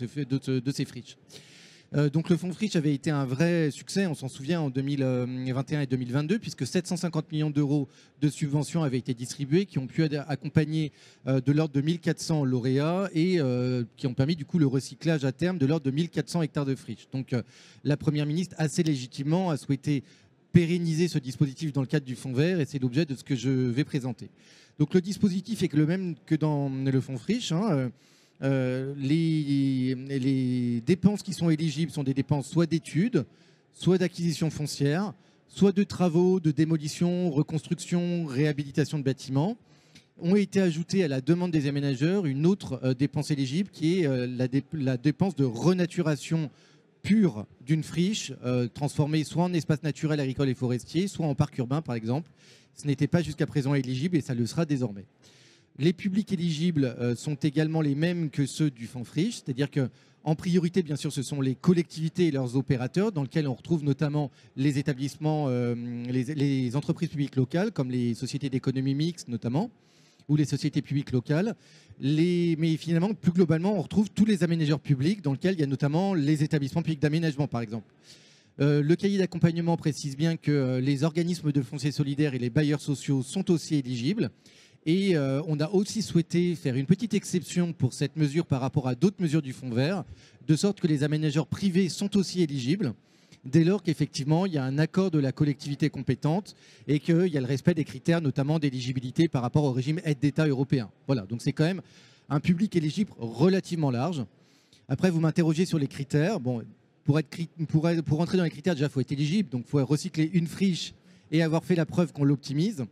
ces 0.72 0.84
friches. 0.84 1.16
Euh, 1.96 2.08
donc 2.08 2.30
le 2.30 2.36
fonds 2.36 2.52
Friche 2.52 2.76
avait 2.76 2.94
été 2.94 3.10
un 3.10 3.24
vrai 3.24 3.70
succès, 3.70 4.06
on 4.06 4.14
s'en 4.14 4.28
souvient, 4.28 4.60
en 4.60 4.70
2021 4.70 5.80
et 5.80 5.86
2022, 5.86 6.38
puisque 6.38 6.66
750 6.66 7.32
millions 7.32 7.50
d'euros 7.50 7.88
de 8.20 8.28
subventions 8.28 8.82
avaient 8.82 8.98
été 8.98 9.12
distribués, 9.12 9.66
qui 9.66 9.78
ont 9.78 9.86
pu 9.86 10.04
accompagner 10.04 10.92
euh, 11.26 11.40
de 11.40 11.52
l'ordre 11.52 11.74
de 11.74 11.80
1400 11.80 12.44
lauréats 12.44 13.08
et 13.12 13.40
euh, 13.40 13.84
qui 13.96 14.06
ont 14.06 14.14
permis 14.14 14.36
du 14.36 14.44
coup 14.44 14.58
le 14.58 14.66
recyclage 14.66 15.24
à 15.24 15.32
terme 15.32 15.58
de 15.58 15.66
l'ordre 15.66 15.86
de 15.86 15.90
1400 15.90 16.42
hectares 16.42 16.66
de 16.66 16.74
friches. 16.74 17.08
Donc 17.12 17.32
euh, 17.32 17.42
la 17.82 17.96
Première 17.96 18.26
ministre, 18.26 18.54
assez 18.58 18.82
légitimement, 18.82 19.50
a 19.50 19.56
souhaité 19.56 20.04
pérenniser 20.52 21.08
ce 21.08 21.18
dispositif 21.18 21.72
dans 21.72 21.80
le 21.80 21.86
cadre 21.86 22.06
du 22.06 22.16
fonds 22.16 22.32
vert 22.32 22.60
et 22.60 22.64
c'est 22.64 22.80
l'objet 22.80 23.04
de 23.04 23.14
ce 23.14 23.24
que 23.24 23.36
je 23.36 23.50
vais 23.50 23.84
présenter. 23.84 24.30
Donc 24.78 24.94
le 24.94 25.00
dispositif 25.00 25.62
est 25.62 25.72
le 25.74 25.86
même 25.86 26.14
que 26.26 26.34
dans 26.34 26.68
le 26.68 27.00
fonds 27.00 27.18
Friche. 27.18 27.52
hein, 27.52 27.68
euh, 27.70 27.88
euh, 28.42 28.94
les, 28.96 29.94
les 30.80 30.86
dépenses 30.86 31.22
qui 31.22 31.34
sont 31.34 31.50
éligibles 31.50 31.92
sont 31.92 32.04
des 32.04 32.14
dépenses 32.14 32.48
soit 32.48 32.64
d'études, 32.64 33.26
soit 33.70 33.98
d'acquisition 33.98 34.48
foncière, 34.48 35.12
soit 35.46 35.72
de 35.72 35.82
travaux, 35.82 36.40
de 36.40 36.52
démolition, 36.52 37.30
reconstruction, 37.30 38.24
réhabilitation 38.24 38.98
de 38.98 39.04
bâtiments. 39.04 39.58
Ont 40.22 40.36
été 40.36 40.58
ajoutées 40.58 41.04
à 41.04 41.08
la 41.08 41.20
demande 41.20 41.50
des 41.50 41.66
aménageurs 41.68 42.24
une 42.24 42.46
autre 42.46 42.80
euh, 42.82 42.94
dépense 42.94 43.30
éligible 43.30 43.68
qui 43.70 44.00
est 44.00 44.06
euh, 44.06 44.26
la, 44.26 44.48
dé- 44.48 44.64
la 44.72 44.96
dépense 44.96 45.36
de 45.36 45.44
renaturation 45.44 46.50
pure 47.02 47.44
d'une 47.60 47.82
friche 47.82 48.32
euh, 48.42 48.66
transformée 48.66 49.22
soit 49.24 49.44
en 49.44 49.52
espace 49.52 49.82
naturel, 49.82 50.18
agricole 50.18 50.48
et 50.48 50.54
forestier, 50.54 51.08
soit 51.08 51.26
en 51.26 51.34
parc 51.34 51.58
urbain 51.58 51.82
par 51.82 51.94
exemple. 51.94 52.30
Ce 52.74 52.86
n'était 52.86 53.06
pas 53.06 53.20
jusqu'à 53.20 53.46
présent 53.46 53.74
éligible 53.74 54.16
et 54.16 54.22
ça 54.22 54.32
le 54.32 54.46
sera 54.46 54.64
désormais. 54.64 55.04
Les 55.78 55.92
publics 55.92 56.32
éligibles 56.32 56.94
euh, 57.00 57.14
sont 57.14 57.36
également 57.36 57.80
les 57.80 57.94
mêmes 57.94 58.30
que 58.30 58.46
ceux 58.46 58.70
du 58.70 58.86
fonds 58.86 59.04
friche, 59.04 59.36
c'est-à-dire 59.36 59.70
que 59.70 59.88
en 60.22 60.34
priorité, 60.34 60.82
bien 60.82 60.96
sûr, 60.96 61.12
ce 61.12 61.22
sont 61.22 61.40
les 61.40 61.54
collectivités 61.54 62.26
et 62.26 62.30
leurs 62.30 62.56
opérateurs, 62.56 63.10
dans 63.10 63.22
lesquels 63.22 63.48
on 63.48 63.54
retrouve 63.54 63.84
notamment 63.84 64.30
les 64.54 64.78
établissements, 64.78 65.46
euh, 65.48 65.74
les, 65.74 66.76
entreprises 66.76 67.08
publiques 67.08 67.36
locales, 67.36 67.72
comme 67.72 67.90
les 67.90 68.12
sociétés 68.12 68.50
d'économie 68.50 68.94
mixte 68.94 69.28
notamment, 69.28 69.70
ou 70.28 70.36
les 70.36 70.44
sociétés 70.44 70.82
publiques 70.82 71.12
locales. 71.12 71.54
Les... 72.00 72.54
Mais 72.58 72.76
finalement, 72.76 73.14
plus 73.14 73.32
globalement, 73.32 73.78
on 73.78 73.82
retrouve 73.82 74.10
tous 74.10 74.26
les 74.26 74.44
aménageurs 74.44 74.80
publics, 74.80 75.22
dans 75.22 75.32
lesquels 75.32 75.54
il 75.54 75.60
y 75.60 75.64
a 75.64 75.66
notamment 75.66 76.12
les 76.12 76.44
établissements 76.44 76.82
publics 76.82 77.00
d'aménagement, 77.00 77.48
par 77.48 77.62
exemple. 77.62 77.90
Euh, 78.60 78.82
le 78.82 78.96
cahier 78.96 79.16
d'accompagnement 79.16 79.78
précise 79.78 80.18
bien 80.18 80.36
que 80.36 80.80
les 80.82 81.02
organismes 81.02 81.50
de 81.50 81.62
foncier 81.62 81.92
solidaire 81.92 82.34
et 82.34 82.38
les 82.38 82.50
bailleurs 82.50 82.82
sociaux 82.82 83.22
sont 83.22 83.50
aussi 83.50 83.76
éligibles. 83.76 84.30
Et 84.86 85.14
euh, 85.14 85.42
on 85.46 85.60
a 85.60 85.68
aussi 85.68 86.00
souhaité 86.02 86.54
faire 86.54 86.74
une 86.74 86.86
petite 86.86 87.12
exception 87.12 87.72
pour 87.72 87.92
cette 87.92 88.16
mesure 88.16 88.46
par 88.46 88.60
rapport 88.60 88.88
à 88.88 88.94
d'autres 88.94 89.20
mesures 89.20 89.42
du 89.42 89.52
fonds 89.52 89.70
vert, 89.70 90.04
de 90.46 90.56
sorte 90.56 90.80
que 90.80 90.86
les 90.86 91.04
aménageurs 91.04 91.46
privés 91.46 91.88
sont 91.90 92.16
aussi 92.16 92.40
éligibles, 92.40 92.94
dès 93.44 93.62
lors 93.62 93.82
qu'effectivement 93.82 94.46
il 94.46 94.54
y 94.54 94.58
a 94.58 94.64
un 94.64 94.78
accord 94.78 95.10
de 95.10 95.18
la 95.18 95.32
collectivité 95.32 95.90
compétente 95.90 96.54
et 96.88 96.98
qu'il 96.98 97.28
y 97.28 97.36
a 97.36 97.40
le 97.40 97.46
respect 97.46 97.74
des 97.74 97.84
critères, 97.84 98.22
notamment 98.22 98.58
d'éligibilité 98.58 99.28
par 99.28 99.42
rapport 99.42 99.64
au 99.64 99.72
régime 99.72 100.00
aide 100.04 100.18
d'État 100.18 100.46
européen. 100.46 100.90
Voilà, 101.06 101.22
donc 101.22 101.42
c'est 101.42 101.52
quand 101.52 101.64
même 101.64 101.82
un 102.30 102.40
public 102.40 102.74
éligible 102.74 103.12
relativement 103.18 103.90
large. 103.90 104.24
Après, 104.88 105.10
vous 105.10 105.20
m'interrogez 105.20 105.66
sur 105.66 105.78
les 105.78 105.88
critères. 105.88 106.40
Bon, 106.40 106.62
pour, 107.04 107.18
être, 107.18 107.28
pour, 107.68 107.88
pour 108.04 108.18
rentrer 108.18 108.38
dans 108.38 108.44
les 108.44 108.50
critères, 108.50 108.74
déjà, 108.74 108.86
il 108.86 108.90
faut 108.90 109.00
être 109.00 109.12
éligible. 109.12 109.48
Donc, 109.48 109.64
il 109.66 109.70
faut 109.70 109.84
recycler 109.84 110.30
une 110.32 110.46
friche 110.46 110.94
et 111.30 111.42
avoir 111.42 111.64
fait 111.64 111.74
la 111.76 111.86
preuve 111.86 112.12
qu'on 112.12 112.24
l'optimise. 112.24 112.84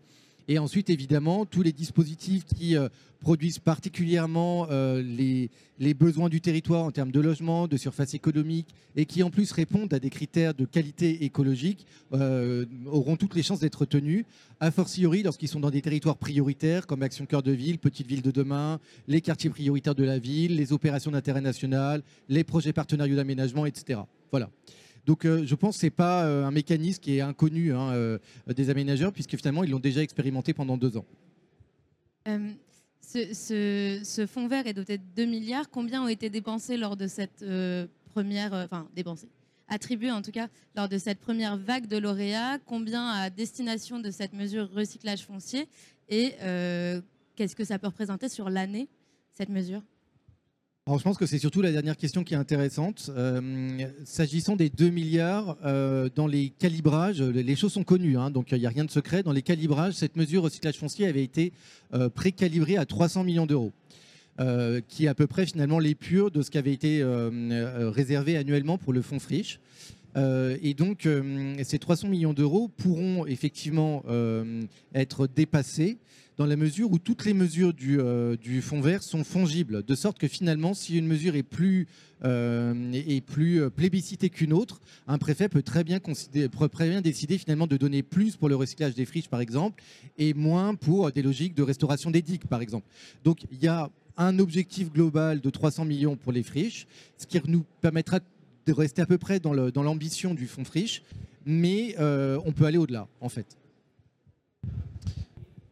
Et 0.51 0.59
ensuite, 0.59 0.89
évidemment, 0.89 1.45
tous 1.45 1.63
les 1.63 1.73
dispositifs 1.73 2.47
qui 2.47 2.75
euh, 2.75 2.89
produisent 3.21 3.59
particulièrement 3.59 4.67
euh, 4.71 5.03
les, 5.03 5.51
besoins 5.93 6.31
du 6.31 6.41
territoire 6.41 6.85
en 6.85 6.91
termes 6.91 7.11
de 7.11 7.21
logement, 7.21 7.69
de 7.69 7.77
surface 7.77 8.15
économique, 8.15 8.69
et 8.97 9.05
qui 9.05 9.23
en 9.23 9.29
plus 9.29 9.53
répondent 9.53 9.93
à 9.93 9.99
des 9.99 10.09
critères 10.09 10.55
de 10.55 10.65
qualité 10.65 11.25
écologique, 11.25 11.87
euh, 12.15 12.65
auront 12.87 13.17
toutes 13.17 13.35
les 13.35 13.43
chances 13.43 13.61
d'être 13.61 13.85
tenus, 13.85 14.25
a 14.61 14.71
fortiori 14.71 15.23
lorsqu'ils 15.23 15.49
sont 15.49 15.61
dans 15.61 15.71
des 15.71 15.83
territoires 15.83 16.17
prioritaires 16.17 16.87
comme 16.87 17.03
Action 17.03 17.27
Cœur 17.27 17.43
de 17.43 17.53
Ville, 17.53 17.79
Petite 17.79 18.07
Ville 18.07 18.23
de 18.23 18.31
demain, 18.31 18.81
les 19.07 19.21
quartiers 19.21 19.51
prioritaires 19.51 19.95
de 19.95 20.05
la 20.05 20.19
ville, 20.19 20.57
les 20.57 20.73
opérations 20.73 21.11
d'intérêt 21.11 21.43
national, 21.43 22.03
les 22.31 22.43
projets 22.43 22.73
partenariaux 22.73 23.17
d'aménagement, 23.17 23.67
etc. 23.67 24.01
Voilà. 24.31 24.49
Donc 25.07 25.25
euh, 25.25 25.45
je 25.45 25.55
pense 25.55 25.77
que 25.77 25.81
ce 25.81 25.87
n'est 25.87 25.91
pas 25.91 26.25
euh, 26.25 26.45
un 26.45 26.51
mécanisme 26.51 27.01
qui 27.01 27.17
est 27.17 27.21
inconnu 27.21 27.73
hein, 27.73 27.93
euh, 27.93 28.19
des 28.47 28.71
aménageurs, 28.71 29.13
puisque 29.13 29.37
finalement, 29.37 29.65
ils 29.65 29.71
l'ont 29.71 29.79
déjà 29.79 30.03
expérimenté 30.03 30.53
pendant 30.53 30.77
deux 30.77 30.97
ans. 30.97 31.07
Ce, 33.01 34.27
fonds 34.29 34.49
vert 34.49 34.67
est 34.67 34.75
doté 34.75 34.99
de 34.99 35.05
2 35.17 35.25
milliards. 35.25 35.71
Combien 35.71 36.03
ont 36.03 36.09
été 36.09 36.29
dépensés 36.29 36.77
lors 36.77 36.97
de 36.97 37.07
cette 37.07 37.43
première, 38.11 38.53
enfin 38.53 38.87
dépensés, 38.95 39.29
attribués 39.67 40.11
en 40.11 40.21
tout 40.21 40.31
cas 40.31 40.49
lors 40.77 40.91
de 40.91 40.99
cette 40.99 41.19
première 41.19 41.57
vague 41.57 41.87
de 41.87 41.97
lauréats? 41.97 42.59
Combien 42.67 43.09
à 43.09 43.31
destination 43.31 43.99
de 43.99 44.11
cette 44.11 44.35
mesure 44.35 44.71
recyclage 44.71 45.25
foncier? 45.25 45.69
Et 46.11 46.35
qu'est-ce 47.35 47.57
que 47.57 47.65
ça 47.65 47.79
peut 47.79 47.87
représenter 47.87 48.29
sur 48.29 48.51
l'année, 48.51 48.89
cette 49.33 49.49
mesure? 49.49 49.81
Je 50.97 51.03
pense 51.03 51.19
que 51.19 51.27
c'est 51.27 51.39
surtout 51.39 51.61
la 51.61 51.71
dernière 51.71 51.97
question 51.97 52.25
qui 52.25 52.33
est 52.33 52.39
intéressante. 52.39 53.11
Euh, 53.15 53.87
s'agissant 54.05 54.57
des 54.57 54.71
2 54.71 54.89
milliards, 54.89 55.59
euh, 55.65 56.09
dans 56.15 56.27
les 56.27 56.49
calibrages, 56.49 57.21
les 57.21 57.57
choses 57.57 57.73
sont 57.73 57.85
connues, 57.85 58.17
hein, 58.17 58.31
donc 58.31 58.53
il 58.53 58.59
n'y 58.59 58.67
a 58.67 58.71
rien 58.71 58.85
de 58.85 58.91
secret. 58.91 59.23
Dans 59.23 59.33
les 59.33 59.43
calibrages, 59.43 59.95
cette 59.95 60.17
mesure 60.17 60.45
recyclage 60.45 60.79
foncier 60.79 61.07
avait 61.07 61.23
été 61.25 61.53
euh, 61.93 62.09
précalibrée 62.09 62.79
à 62.79 62.87
300 62.87 63.25
millions 63.25 63.47
d'euros. 63.47 63.73
qui 64.89 65.05
est 65.05 65.09
à 65.09 65.15
peu 65.15 65.27
près 65.27 65.47
finalement 65.47 65.81
l'épure 65.81 66.31
de 66.31 66.43
ce 66.43 66.51
qui 66.53 66.59
avait 66.59 66.73
été 66.73 67.03
réservé 67.03 68.37
annuellement 68.37 68.79
pour 68.79 68.93
le 68.93 69.03
fonds 69.03 69.19
friche. 69.19 69.59
Et 70.17 70.75
donc, 70.75 71.09
ces 71.63 71.79
300 71.79 72.09
millions 72.09 72.33
d'euros 72.33 72.69
pourront 72.69 73.27
effectivement 73.27 74.03
être 74.95 75.27
dépassés 75.27 75.99
dans 76.39 76.47
la 76.47 76.57
mesure 76.57 76.91
où 76.93 76.99
toutes 76.99 77.25
les 77.25 77.35
mesures 77.35 77.75
du, 77.75 78.01
euh, 78.01 78.37
fonds 78.63 78.81
vert 78.81 79.03
sont 79.03 79.25
fongibles, 79.25 79.85
de 79.85 79.95
sorte 79.97 80.19
que 80.19 80.29
finalement, 80.29 80.73
si 80.73 80.97
une 80.97 81.07
mesure 81.07 81.35
est 81.35 81.43
plus, 81.43 81.89
euh, 82.25 82.93
est 82.93 83.21
plus 83.21 83.61
euh, 83.61 83.71
plébiscitée 83.71 84.31
qu'une 84.31 84.53
autre, 84.53 84.81
un 85.09 85.19
préfet 85.19 85.49
peut 85.49 85.63
très, 85.63 85.83
bien 85.83 85.99
très 85.99 86.89
bien 86.89 87.01
décider 87.01 87.39
finalement 87.39 87.67
de 87.67 87.77
donner 87.77 88.05
plus 88.05 88.37
pour 88.37 88.49
le 88.49 88.55
recyclage 88.55 88.95
des 88.95 89.05
friches, 89.05 89.29
par 89.29 89.41
exemple, 89.41 89.83
et 90.17 90.33
moins 90.33 90.77
pour 90.77 91.11
des 91.11 91.23
logiques 91.23 91.55
de 91.55 91.63
restauration 91.63 92.13
des 92.13 92.23
digues, 92.23 92.47
par 92.47 92.63
exemple. 92.63 92.87
Donc 93.25 93.45
il 93.51 93.61
y 93.61 93.67
a 93.67 93.91
un 94.17 94.39
objectif 94.39 94.93
global 94.93 95.41
de 95.41 95.51
300 95.51 95.85
millions 95.85 96.17
pour 96.17 96.31
les 96.31 96.45
friches, 96.45 96.87
ce 97.17 97.27
qui 97.27 97.41
nous 97.49 97.65
permettra 97.81 98.21
de 98.21 98.25
rester 98.73 99.03
à 99.03 99.07
peu 99.07 99.19
près 99.19 99.41
dans 99.41 99.83
l'ambition 99.83 100.35
du 100.35 100.47
fonds 100.47 100.65
friche, 100.65 101.03
mais 101.45 101.97
on 101.99 102.53
peut 102.53 102.65
aller 102.65 102.79
au-delà, 102.79 103.09
en 103.21 103.29
fait. 103.29 103.59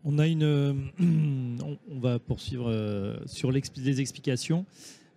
On 0.09 0.21
a 0.21 0.29
une, 0.29 0.45
euh, 0.45 0.73
on, 1.91 1.99
va 1.99 2.21
poursuivre 2.21 2.71
euh, 2.71 3.17
sur 3.27 3.51
les 3.51 4.01
explications. 4.01 4.65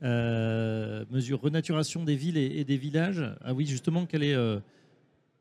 Euh, 0.01 1.05
mesure 1.11 1.39
renaturation 1.41 2.03
des 2.03 2.15
villes 2.15 2.37
et, 2.37 2.63
des 2.63 2.77
villages. 2.77 3.23
Ah 3.41 3.53
oui, 3.53 3.67
justement, 3.67 4.07
quelle 4.07 4.23
est, 4.23 4.35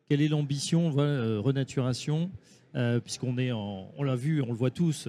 quelle 0.06 0.20
est 0.20 0.28
l'ambition? 0.28 0.90
Renaturation 0.90 2.30
Puisqu'on 3.02 3.38
est, 3.38 3.52
on 3.52 4.02
l'a 4.02 4.16
vu, 4.16 4.42
on 4.42 4.48
le 4.48 4.58
voit 4.58 4.70
tous, 4.70 5.08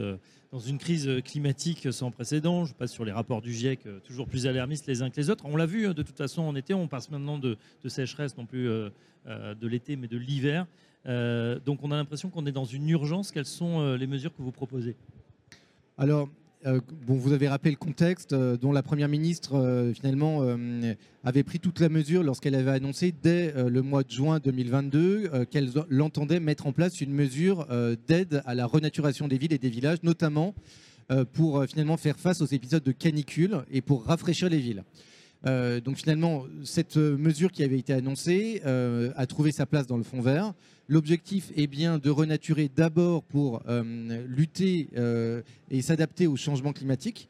dans 0.52 0.60
une 0.60 0.78
crise 0.78 1.10
climatique 1.24 1.92
sans 1.94 2.12
précédent. 2.12 2.66
Je 2.66 2.74
passe 2.74 2.92
sur 2.92 3.06
les 3.06 3.12
rapports 3.12 3.42
du 3.42 3.54
GIEC, 3.54 3.82
toujours 4.04 4.28
plus 4.28 4.48
alarmistes 4.48 4.88
les 4.88 5.02
uns 5.02 5.10
que 5.10 5.18
les 5.18 5.30
autres. 5.30 5.46
On 5.46 5.56
l'a 5.56 5.66
vu, 5.66 5.94
de 5.94 6.02
toute 6.02 6.18
façon, 6.18 6.42
en 6.44 6.56
été, 6.56 6.74
on 6.74 6.88
passe 6.88 7.12
maintenant 7.12 7.38
de, 7.38 7.58
de 7.84 7.90
sécheresse, 7.90 8.38
non 8.38 8.46
plus 8.46 8.66
de 8.66 9.68
l'été, 9.68 9.96
mais 9.96 10.08
de 10.08 10.18
l'hiver. 10.18 10.66
Euh, 11.06 11.60
donc 11.66 11.80
on 11.84 11.92
a 11.92 11.96
l'impression 11.96 12.30
qu'on 12.30 12.46
est 12.46 12.52
dans 12.52 12.66
une 12.66 12.90
urgence. 12.90 13.32
Quelles 13.32 13.46
sont 13.46 13.80
euh, 13.80 13.98
les 13.98 14.08
mesures 14.08 14.36
que 14.36 14.42
vous 14.42 14.52
proposez? 14.52 14.96
Alors, 15.98 16.30
euh, 16.66 16.82
bon, 17.08 17.16
vous 17.16 17.32
avez 17.32 17.48
rappelé 17.48 17.72
le 17.72 17.78
contexte 17.78 18.34
dont 18.34 18.72
la 18.72 18.84
Première 18.84 19.08
ministre, 19.08 19.92
finalement, 19.96 20.44
avait 21.24 21.44
pris 21.44 21.60
toute 21.60 21.80
la 21.80 21.90
mesure 21.90 22.24
lorsqu'elle 22.24 22.56
avait 22.56 22.72
annoncé 22.72 23.14
dès 23.24 23.54
le 23.56 23.82
mois 23.82 24.04
de 24.04 24.12
juin 24.12 24.40
2022 24.40 25.46
qu'elle 25.46 25.70
entendait 26.02 26.40
mettre 26.40 26.68
en 26.68 26.74
place 26.74 27.02
une 27.02 27.14
mesure 27.14 27.68
d'aide 28.08 28.42
à 28.46 28.56
la 28.56 28.66
renaturation 28.66 29.28
des 29.28 29.38
villes 29.38 29.54
et 29.54 29.58
des 29.58 29.70
villages, 29.70 30.00
notamment 30.04 30.54
pour 31.34 31.64
finalement 31.66 31.98
faire 31.98 32.20
face 32.20 32.42
aux 32.42 32.46
épisodes 32.46 32.84
de 32.84 32.92
canicule 32.92 33.64
et 33.72 33.82
pour 33.82 34.06
rafraîchir 34.06 34.50
les 34.50 34.60
villes. 34.60 34.84
Donc 35.46 35.98
finalement, 35.98 36.46
cette 36.64 36.98
mesure 36.98 37.52
qui 37.52 37.64
avait 37.64 37.80
été 37.80 37.94
annoncée 37.94 38.62
a 38.64 39.26
trouvé 39.26 39.52
sa 39.52 39.66
place 39.66 39.88
dans 39.88 39.98
le 39.98 40.04
fonds 40.04 40.22
vert. 40.22 40.54
L'objectif 40.90 41.52
est 41.56 41.68
bien 41.68 42.00
de 42.00 42.10
renaturer 42.10 42.68
d'abord 42.68 43.22
pour 43.22 43.62
euh, 43.68 44.26
lutter 44.26 44.90
euh, 44.98 45.44
et 45.70 45.84
s'adapter 45.84 46.26
au 46.26 46.36
changement 46.36 46.74
climatique, 46.74 47.30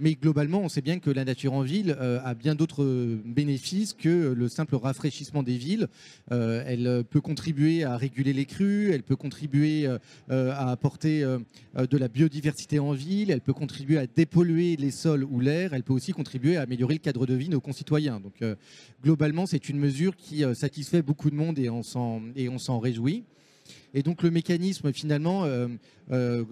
mais 0.00 0.14
globalement, 0.14 0.60
on 0.60 0.68
sait 0.68 0.80
bien 0.80 0.98
que 0.98 1.10
la 1.10 1.24
nature 1.24 1.52
en 1.52 1.60
ville 1.60 1.94
euh, 2.00 2.20
a 2.24 2.34
bien 2.34 2.54
d'autres 2.54 2.84
bénéfices 3.24 3.92
que 3.92 4.32
le 4.34 4.48
simple 4.48 4.74
rafraîchissement 4.76 5.42
des 5.42 5.58
villes. 5.58 5.88
Euh, 6.32 6.64
elle 6.66 7.04
peut 7.04 7.20
contribuer 7.20 7.84
à 7.84 7.96
réguler 7.98 8.32
les 8.32 8.46
crues, 8.46 8.92
elle 8.92 9.02
peut 9.02 9.16
contribuer 9.16 9.86
euh, 9.86 9.98
à 10.52 10.70
apporter 10.70 11.20
de 11.20 11.98
la 11.98 12.08
biodiversité 12.08 12.78
en 12.78 12.92
ville, 12.92 13.30
elle 13.30 13.42
peut 13.42 13.52
contribuer 13.52 13.98
à 13.98 14.06
dépolluer 14.06 14.76
les 14.76 14.90
sols 14.90 15.24
ou 15.24 15.38
l'air, 15.40 15.74
elle 15.74 15.82
peut 15.82 15.92
aussi 15.92 16.12
contribuer 16.12 16.56
à 16.56 16.62
améliorer 16.62 16.94
le 16.94 17.00
cadre 17.00 17.26
de 17.26 17.34
vie 17.34 17.46
de 17.46 17.52
nos 17.52 17.60
concitoyens. 17.60 18.20
Donc 18.20 18.42
globalement, 19.02 19.44
c'est 19.44 19.68
une 19.68 19.78
mesure 19.78 20.16
qui 20.16 20.44
satisfait 20.54 21.02
beaucoup 21.02 21.30
de 21.30 21.36
monde 21.36 21.58
et 21.58 21.68
on 21.68 21.82
s'en 21.82 22.78
réjouit. 22.78 23.24
Et 23.94 24.02
donc 24.02 24.22
le 24.22 24.30
mécanisme 24.30 24.92
finalement 24.92 25.44
euh, 25.44 25.68
euh, 26.12 26.44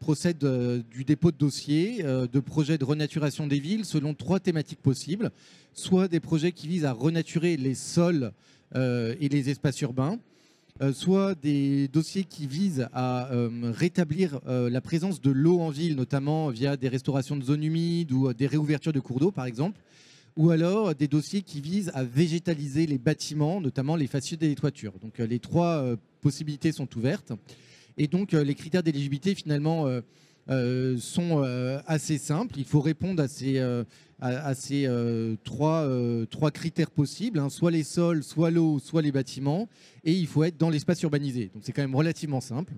procède 0.00 0.42
euh, 0.44 0.82
du 0.90 1.04
dépôt 1.04 1.30
de 1.30 1.36
dossiers 1.36 2.02
de 2.02 2.40
projets 2.40 2.78
de 2.78 2.84
renaturation 2.84 3.46
des 3.46 3.58
villes 3.58 3.84
selon 3.84 4.14
trois 4.14 4.40
thématiques 4.40 4.80
possibles. 4.80 5.30
Soit 5.72 6.08
des 6.08 6.20
projets 6.20 6.52
qui 6.52 6.68
visent 6.68 6.84
à 6.84 6.92
renaturer 6.92 7.56
les 7.56 7.74
sols 7.74 8.32
et 8.74 9.28
les 9.28 9.50
espaces 9.50 9.80
urbains, 9.82 10.18
soit 10.92 11.34
des 11.34 11.88
dossiers 11.88 12.24
qui 12.24 12.46
visent 12.46 12.88
à 12.92 13.28
rétablir 13.62 14.40
la 14.46 14.80
présence 14.80 15.20
de 15.20 15.30
l'eau 15.30 15.60
en 15.60 15.68
ville, 15.68 15.96
notamment 15.96 16.48
via 16.48 16.76
des 16.78 16.88
restaurations 16.88 17.36
de 17.36 17.44
zones 17.44 17.62
humides 17.62 18.10
ou 18.12 18.32
des 18.32 18.46
réouvertures 18.46 18.92
de 18.92 19.00
cours 19.00 19.20
d'eau 19.20 19.30
par 19.30 19.44
exemple 19.44 19.78
ou 20.36 20.50
alors 20.50 20.94
des 20.94 21.08
dossiers 21.08 21.42
qui 21.42 21.60
visent 21.60 21.90
à 21.94 22.04
végétaliser 22.04 22.86
les 22.86 22.98
bâtiments, 22.98 23.60
notamment 23.60 23.96
les 23.96 24.06
faciades 24.06 24.42
et 24.42 24.48
les 24.48 24.54
toitures. 24.54 24.92
Donc 25.00 25.18
les 25.18 25.38
trois 25.38 25.96
possibilités 26.20 26.72
sont 26.72 26.88
ouvertes. 26.96 27.32
Et 27.98 28.08
donc, 28.08 28.34
euh, 28.34 28.44
les 28.44 28.54
critères 28.54 28.82
d'éligibilité, 28.82 29.34
finalement, 29.34 29.86
euh, 30.48 30.94
euh, 30.96 30.98
sont 30.98 31.42
assez 31.86 32.18
simples. 32.18 32.54
Il 32.58 32.64
faut 32.64 32.80
répondre 32.80 33.22
à 33.22 33.28
ces, 33.28 33.62
ces 34.54 35.36
trois, 35.44 36.50
critères 36.52 36.90
possibles, 36.90 37.38
hein. 37.38 37.48
soit 37.48 37.70
les 37.70 37.82
sols, 37.82 38.22
soit 38.22 38.50
l'eau, 38.50 38.78
soit 38.78 39.02
les 39.02 39.12
bâtiments, 39.12 39.68
et 40.04 40.12
il 40.12 40.26
faut 40.26 40.44
être 40.44 40.56
dans 40.56 40.70
l'espace 40.70 41.02
urbanisé. 41.02 41.50
Donc 41.52 41.62
c'est 41.64 41.72
quand 41.72 41.82
même 41.82 41.94
relativement 41.94 42.40
simple. 42.40 42.74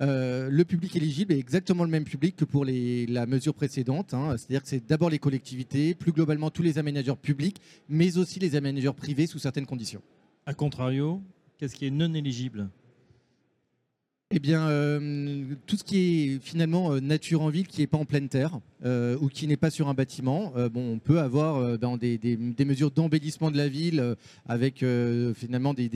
le 0.00 0.62
public 0.64 0.96
éligible 0.96 1.32
est 1.32 1.38
exactement 1.38 1.84
le 1.84 1.90
même 1.90 2.04
public 2.04 2.36
que 2.36 2.44
pour 2.44 2.64
la 2.64 3.26
mesure 3.26 3.54
précédente, 3.54 4.14
hein. 4.14 4.36
c'est-à-dire 4.36 4.62
que 4.62 4.68
c'est 4.68 4.86
d'abord 4.86 5.10
les 5.10 5.18
collectivités, 5.18 5.94
plus 5.94 6.12
globalement 6.12 6.50
tous 6.50 6.62
les 6.62 6.78
aménageurs 6.78 7.16
publics, 7.16 7.60
mais 7.88 8.18
aussi 8.18 8.40
les 8.40 8.56
aménageurs 8.56 8.94
privés 8.94 9.26
sous 9.26 9.38
certaines 9.38 9.66
conditions. 9.66 10.02
A 10.44 10.54
contrario, 10.54 11.22
Qu'est-ce 11.58 11.74
qui 11.74 11.86
est 11.86 11.90
non 11.90 12.12
éligible? 12.12 12.68
Eh 14.32 14.40
bien, 14.40 14.68
euh, 14.68 15.54
tout 15.66 15.76
ce 15.76 15.84
qui 15.84 15.98
est 15.98 16.38
finalement 16.42 16.92
euh, 16.92 17.00
nature 17.00 17.42
en 17.42 17.48
ville, 17.48 17.68
qui 17.68 17.80
n'est 17.80 17.86
pas 17.86 17.96
en 17.96 18.04
pleine 18.04 18.28
terre 18.28 18.58
euh, 18.84 19.16
ou 19.20 19.28
qui 19.28 19.46
n'est 19.46 19.56
pas 19.56 19.70
sur 19.70 19.86
un 19.86 19.94
bâtiment, 19.94 20.52
on 20.74 20.98
peut 20.98 21.20
avoir 21.20 21.78
des, 21.78 22.36
mesures 22.66 22.90
d'embellissement 22.90 23.52
de 23.52 23.56
la 23.56 23.68
ville 23.68 24.16
avec 24.48 24.84
finalement 25.34 25.74
des, 25.74 25.88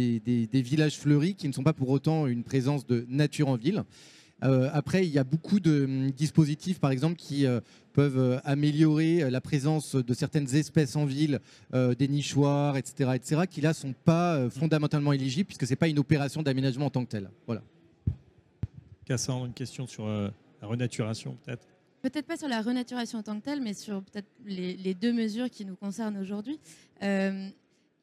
villages 0.52 0.96
fleuris 0.96 1.34
qui 1.34 1.48
ne 1.48 1.52
sont 1.52 1.64
pas 1.64 1.72
pour 1.72 1.90
autant 1.90 2.28
une 2.28 2.44
présence 2.44 2.86
de 2.86 3.04
nature 3.08 3.48
en 3.48 3.56
ville. 3.56 3.82
après, 4.40 5.04
il 5.04 5.12
y 5.12 5.18
a 5.18 5.24
beaucoup 5.24 5.58
de 5.58 5.84
hum, 5.84 6.10
dispositifs, 6.12 6.78
par 6.78 6.92
exemple, 6.92 7.16
qui 7.16 7.46
peuvent 7.94 8.40
améliorer 8.44 9.28
la 9.28 9.40
présence 9.40 9.96
de 9.96 10.14
certaines 10.14 10.54
espèces 10.54 10.94
en 10.94 11.04
ville, 11.04 11.40
des 11.72 12.08
nichoirs, 12.08 12.76
etc., 12.76 13.10
etc., 13.16 13.42
qui 13.50 13.60
là 13.60 13.74
sont 13.74 13.94
pas 14.04 14.48
fondamentalement 14.50 15.12
éligibles 15.12 15.48
puisque 15.48 15.66
c'est 15.66 15.74
pas 15.74 15.88
une 15.88 15.98
opération 15.98 16.42
d'aménagement 16.42 16.86
en 16.86 16.90
tant 16.90 17.04
que 17.04 17.10
telle. 17.10 17.30
Cassandre, 19.10 19.46
une 19.46 19.54
question 19.54 19.88
sur 19.88 20.06
euh, 20.06 20.28
la 20.62 20.68
renaturation 20.68 21.36
peut-être? 21.44 21.66
Peut-être 22.00 22.26
pas 22.26 22.36
sur 22.36 22.46
la 22.46 22.62
renaturation 22.62 23.18
en 23.18 23.22
tant 23.24 23.40
que 23.40 23.44
telle, 23.44 23.60
mais 23.60 23.74
sur 23.74 24.04
peut-être 24.04 24.28
les, 24.46 24.94
deux 24.94 25.12
mesures 25.12 25.50
qui 25.50 25.64
nous 25.64 25.74
concernent 25.74 26.16
aujourd'hui. 26.16 26.60
Euh, 27.02 27.48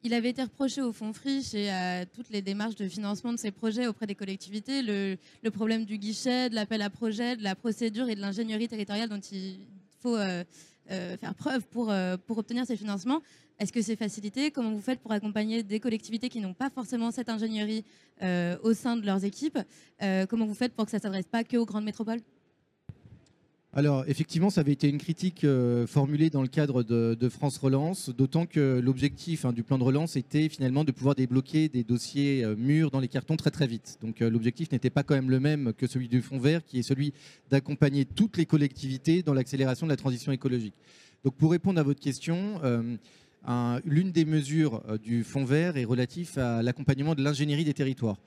il 0.02 0.12
avait 0.12 0.28
été 0.28 0.42
reproché 0.42 0.82
au 0.82 0.92
Fonds 0.92 1.14
Friche 1.14 1.54
et 1.54 1.70
à 1.70 2.04
toutes 2.04 2.28
les 2.28 2.42
démarches 2.42 2.74
de 2.74 2.86
financement 2.86 3.32
de 3.32 3.38
ces 3.38 3.50
projets 3.50 3.86
auprès 3.86 4.06
des 4.06 4.14
collectivités 4.14 4.82
le, 4.82 5.16
problème 5.50 5.86
du 5.86 5.96
guichet, 5.96 6.50
de 6.50 6.54
l'appel 6.54 6.82
à 6.82 6.90
projet, 6.90 7.36
de 7.36 7.42
la 7.42 7.54
procédure 7.54 8.10
et 8.10 8.14
de 8.14 8.20
l'ingénierie 8.20 8.68
territoriale 8.68 9.08
dont 9.08 9.18
il 9.32 9.60
faut 10.02 10.18
euh, 10.18 10.44
faire 10.88 11.34
preuve 11.34 11.66
pour, 11.68 11.90
pour 12.26 12.36
obtenir 12.36 12.66
ces 12.66 12.76
financements. 12.76 13.22
Est-ce 13.58 13.72
que 13.72 13.82
c'est 13.82 13.96
facilité 13.96 14.52
Comment 14.52 14.70
vous 14.70 14.80
faites 14.80 15.00
pour 15.00 15.10
accompagner 15.10 15.64
des 15.64 15.80
collectivités 15.80 16.28
qui 16.28 16.40
n'ont 16.40 16.54
pas 16.54 16.70
forcément 16.70 17.10
cette 17.10 17.28
ingénierie 17.28 17.84
euh, 18.22 18.56
au 18.62 18.72
sein 18.72 18.96
de 18.96 19.04
leurs 19.04 19.24
équipes 19.24 19.58
euh, 20.00 20.26
Comment 20.26 20.46
vous 20.46 20.54
faites 20.54 20.74
pour 20.74 20.84
que 20.84 20.92
ça 20.92 20.98
ne 20.98 21.02
s'adresse 21.02 21.26
pas 21.26 21.42
que 21.42 21.56
aux 21.56 21.66
grandes 21.66 21.84
métropoles? 21.84 22.20
Alors 23.72 24.04
effectivement, 24.06 24.48
ça 24.48 24.60
avait 24.60 24.72
été 24.72 24.88
une 24.88 24.98
critique 24.98 25.42
euh, 25.42 25.88
formulée 25.88 26.30
dans 26.30 26.42
le 26.42 26.48
cadre 26.48 26.84
de, 26.84 27.28
France 27.28 27.58
Relance, 27.58 28.10
d'autant 28.10 28.46
que 28.46 28.78
l'objectif 28.78 29.44
hein, 29.44 29.52
du 29.52 29.64
plan 29.64 29.76
de 29.76 29.82
relance 29.82 30.14
était 30.14 30.48
finalement 30.48 30.84
de 30.84 30.92
pouvoir 30.92 31.16
débloquer 31.16 31.68
des 31.68 31.82
dossiers 31.82 32.46
mûrs 32.56 32.92
dans 32.92 33.00
les 33.00 33.08
cartons 33.08 33.36
très 33.36 33.50
très 33.50 33.66
vite. 33.66 33.98
Donc 34.00 34.20
l'objectif 34.20 34.70
n'était 34.70 34.88
pas 34.88 35.02
quand 35.02 35.16
même 35.16 35.30
le 35.30 35.40
même 35.40 35.72
que 35.76 35.88
celui 35.88 36.08
du 36.08 36.22
Fonds 36.22 36.38
vert, 36.38 36.64
qui 36.64 36.78
est 36.78 36.82
celui 36.82 37.12
d'accompagner 37.50 38.04
toutes 38.04 38.36
les 38.36 38.46
collectivités 38.46 39.22
dans 39.22 39.34
l'accélération 39.34 39.84
de 39.86 39.90
la 39.90 39.96
transition 39.96 40.30
écologique. 40.30 40.74
Donc 41.24 41.34
pour 41.34 41.50
répondre 41.50 41.80
à 41.80 41.82
votre 41.82 42.00
question, 42.00 42.60
l'une 43.84 44.12
des 44.12 44.24
mesures 44.24 44.82
euh, 44.88 44.98
du 44.98 45.24
fonds 45.24 45.44
vert 45.44 45.76
est 45.76 45.84
relative 45.84 46.38
à 46.38 46.62
l'accompagnement 46.62 47.14
de 47.14 47.22
l'ingénierie 47.22 47.64
des 47.64 47.74
territoires. 47.74 48.18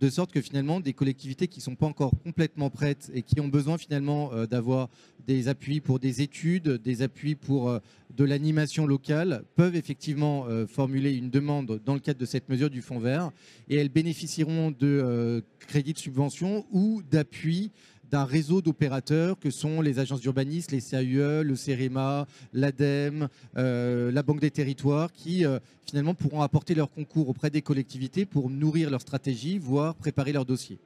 De 0.00 0.10
sorte 0.10 0.30
que 0.30 0.40
finalement 0.40 0.78
des 0.78 0.92
collectivités 0.92 1.48
qui 1.48 1.58
ne 1.58 1.64
sont 1.64 1.74
pas 1.74 1.86
encore 1.86 2.12
complètement 2.22 2.70
prêtes 2.70 3.10
et 3.14 3.22
qui 3.22 3.40
ont 3.40 3.48
besoin 3.48 3.78
finalement 3.78 4.32
euh, 4.32 4.46
d'avoir 4.46 4.90
des 5.26 5.48
appuis 5.48 5.80
pour 5.80 5.98
des 5.98 6.22
études, 6.22 6.68
des 6.68 7.02
appuis 7.02 7.34
pour 7.34 7.68
euh, 7.68 7.80
de 8.16 8.24
l'animation 8.24 8.86
locale, 8.86 9.42
peuvent 9.56 9.74
effectivement 9.74 10.46
formuler 10.66 11.14
une 11.14 11.30
demande 11.30 11.80
dans 11.84 11.94
le 11.94 12.00
cadre 12.00 12.18
de 12.18 12.24
cette 12.24 12.48
mesure 12.48 12.70
du 12.70 12.80
fonds 12.80 12.98
vert. 12.98 13.30
Et 13.68 13.76
elles 13.76 13.90
bénéficieront 13.90 14.70
de 14.70 15.44
crédits 15.60 15.92
de 15.92 15.98
subvention 15.98 16.64
ou 16.72 17.02
d'appuis 17.02 17.70
d'un 18.10 18.24
réseau 18.24 18.62
d'opérateurs 18.62 19.38
que 19.38 19.50
sont 19.50 19.80
les 19.80 19.98
agences 19.98 20.20
d'urbanisme, 20.20 20.74
les 20.74 20.80
CAUE, 20.80 21.42
le 21.42 21.56
CEREMA, 21.56 22.26
l'ADEME, 22.52 23.28
euh, 23.56 24.10
la 24.10 24.22
Banque 24.22 24.40
des 24.40 24.50
Territoires, 24.50 25.12
qui 25.12 25.44
euh, 25.44 25.58
finalement 25.86 26.14
pourront 26.14 26.42
apporter 26.42 26.74
leur 26.74 26.90
concours 26.90 27.28
auprès 27.28 27.50
des 27.50 27.62
collectivités 27.62 28.24
pour 28.26 28.50
nourrir 28.50 28.90
leur 28.90 29.00
stratégie, 29.00 29.58
voire 29.58 29.94
préparer 29.94 30.32
leur 30.32 30.44
dossier. 30.44 30.78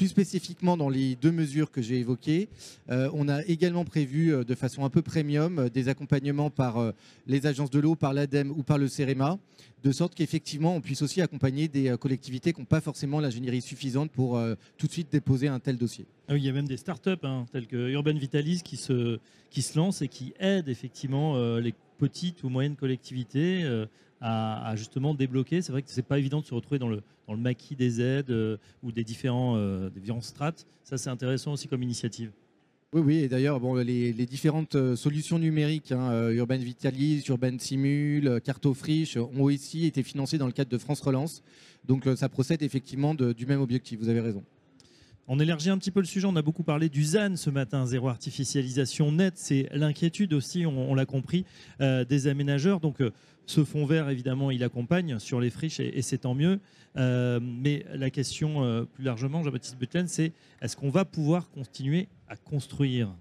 Plus 0.00 0.08
spécifiquement, 0.08 0.78
dans 0.78 0.88
les 0.88 1.14
deux 1.14 1.30
mesures 1.30 1.70
que 1.70 1.82
j'ai 1.82 1.98
évoquées, 1.98 2.48
euh, 2.88 3.10
on 3.12 3.28
a 3.28 3.44
également 3.44 3.84
prévu 3.84 4.32
de 4.46 4.54
façon 4.54 4.86
un 4.86 4.88
peu 4.88 5.02
premium 5.02 5.68
des 5.68 5.90
accompagnements 5.90 6.48
par 6.48 6.94
les 7.26 7.46
agences 7.46 7.68
de 7.68 7.80
l'eau, 7.80 7.96
par 7.96 8.14
l'ADEME 8.14 8.50
ou 8.50 8.62
par 8.62 8.78
le 8.78 8.88
CEREMA, 8.88 9.38
de 9.84 9.92
sorte 9.92 10.14
qu'effectivement, 10.14 10.74
on 10.74 10.80
puisse 10.80 11.02
aussi 11.02 11.20
accompagner 11.20 11.68
des 11.68 11.94
collectivités 12.00 12.54
qui 12.54 12.60
n'ont 12.60 12.64
pas 12.64 12.80
forcément 12.80 13.20
l'ingénierie 13.20 13.60
suffisante 13.60 14.10
pour 14.10 14.40
tout 14.78 14.86
de 14.86 14.92
suite 14.92 15.12
déposer 15.12 15.48
un 15.48 15.60
tel 15.60 15.76
dossier. 15.76 16.06
Ah 16.28 16.36
il 16.36 16.42
y 16.42 16.48
a 16.48 16.52
même 16.52 16.68
des 16.68 16.78
startups 16.78 17.10
hein, 17.22 17.44
telles 17.52 17.66
que 17.66 17.90
Urban 17.90 18.14
Vitalis 18.14 18.62
qui 18.64 18.78
se, 18.78 19.18
lancent 19.74 20.00
et 20.00 20.08
qui 20.08 20.32
aident 20.40 20.70
effectivement 20.70 21.36
euh, 21.36 21.60
les 21.60 21.74
petites 21.98 22.42
ou 22.42 22.48
moyennes 22.48 22.76
collectivités 22.76 23.64
euh, 24.22 24.26
à, 24.26 24.74
justement 24.76 25.14
débloquer. 25.14 25.62
C'est 25.62 25.72
vrai 25.72 25.82
que 25.82 25.90
ce 25.90 25.96
n'est 25.96 26.02
pas 26.02 26.18
évident 26.18 26.40
de 26.40 26.46
se 26.46 26.54
retrouver 26.54 26.78
dans 26.78 26.88
le, 26.88 27.02
dans 27.26 27.34
le 27.34 27.40
maquis 27.40 27.76
des 27.76 28.00
aides 28.00 28.30
euh, 28.30 28.56
ou 28.82 28.92
des 28.92 29.04
différents, 29.04 29.56
des 29.88 30.00
différents 30.00 30.20
strates. 30.20 30.66
Ça, 30.84 30.98
c'est 30.98 31.10
intéressant 31.10 31.52
aussi 31.52 31.68
comme 31.68 31.82
initiative. 31.82 32.30
Oui, 32.92 33.02
oui, 33.02 33.16
et 33.18 33.28
d'ailleurs, 33.28 33.60
bon, 33.60 33.74
les, 33.74 34.12
différentes 34.12 34.96
solutions 34.96 35.38
numériques, 35.38 35.92
hein, 35.92 36.30
Urban 36.30 36.58
Vitalis, 36.58 37.22
Urban 37.28 37.56
Simul, 37.58 38.40
Cartofriche, 38.42 39.16
ont 39.16 39.42
aussi 39.42 39.86
été 39.86 40.02
financées 40.02 40.38
dans 40.38 40.46
le 40.46 40.52
cadre 40.52 40.70
de 40.70 40.78
France 40.78 41.00
Relance. 41.00 41.42
Donc 41.86 42.08
ça 42.16 42.28
procède 42.28 42.62
effectivement 42.62 43.14
du 43.14 43.46
même 43.46 43.60
objectif, 43.60 44.00
vous 44.00 44.08
avez 44.08 44.20
raison. 44.20 44.42
On 45.32 45.38
élargit 45.38 45.70
un 45.70 45.78
petit 45.78 45.92
peu 45.92 46.00
le 46.00 46.06
sujet. 46.06 46.26
On 46.26 46.34
a 46.34 46.42
beaucoup 46.42 46.64
parlé 46.64 46.88
du 46.88 47.04
ZAN 47.04 47.36
ce 47.36 47.50
matin, 47.50 47.86
zéro 47.86 48.08
artificialisation 48.08 49.12
nette. 49.12 49.34
C'est 49.36 49.68
l'inquiétude 49.72 50.32
aussi, 50.32 50.66
on, 50.66 50.92
l'a 50.92 51.06
compris, 51.06 51.44
euh, 51.80 52.04
des 52.04 52.26
aménageurs. 52.26 52.80
Donc, 52.80 53.00
euh, 53.00 53.12
ce 53.50 53.64
fonds 53.64 53.84
vert, 53.84 54.08
évidemment, 54.08 54.50
il 54.50 54.62
accompagne 54.62 55.18
sur 55.18 55.40
les 55.40 55.50
friches 55.50 55.80
et, 55.80 56.02
c'est 56.02 56.18
tant 56.18 56.34
mieux. 56.34 56.60
Euh, 56.96 57.40
mais 57.42 57.84
la 57.92 58.10
question 58.10 58.86
plus 58.92 59.04
largement, 59.04 59.42
Jean-Baptiste 59.42 59.78
Butlen, 59.78 60.06
c'est 60.08 60.32
est-ce 60.62 60.76
qu'on 60.76 60.90
va 60.90 61.04
pouvoir 61.04 61.50
continuer 61.50 62.08
à 62.28 62.36
construire? 62.36 63.14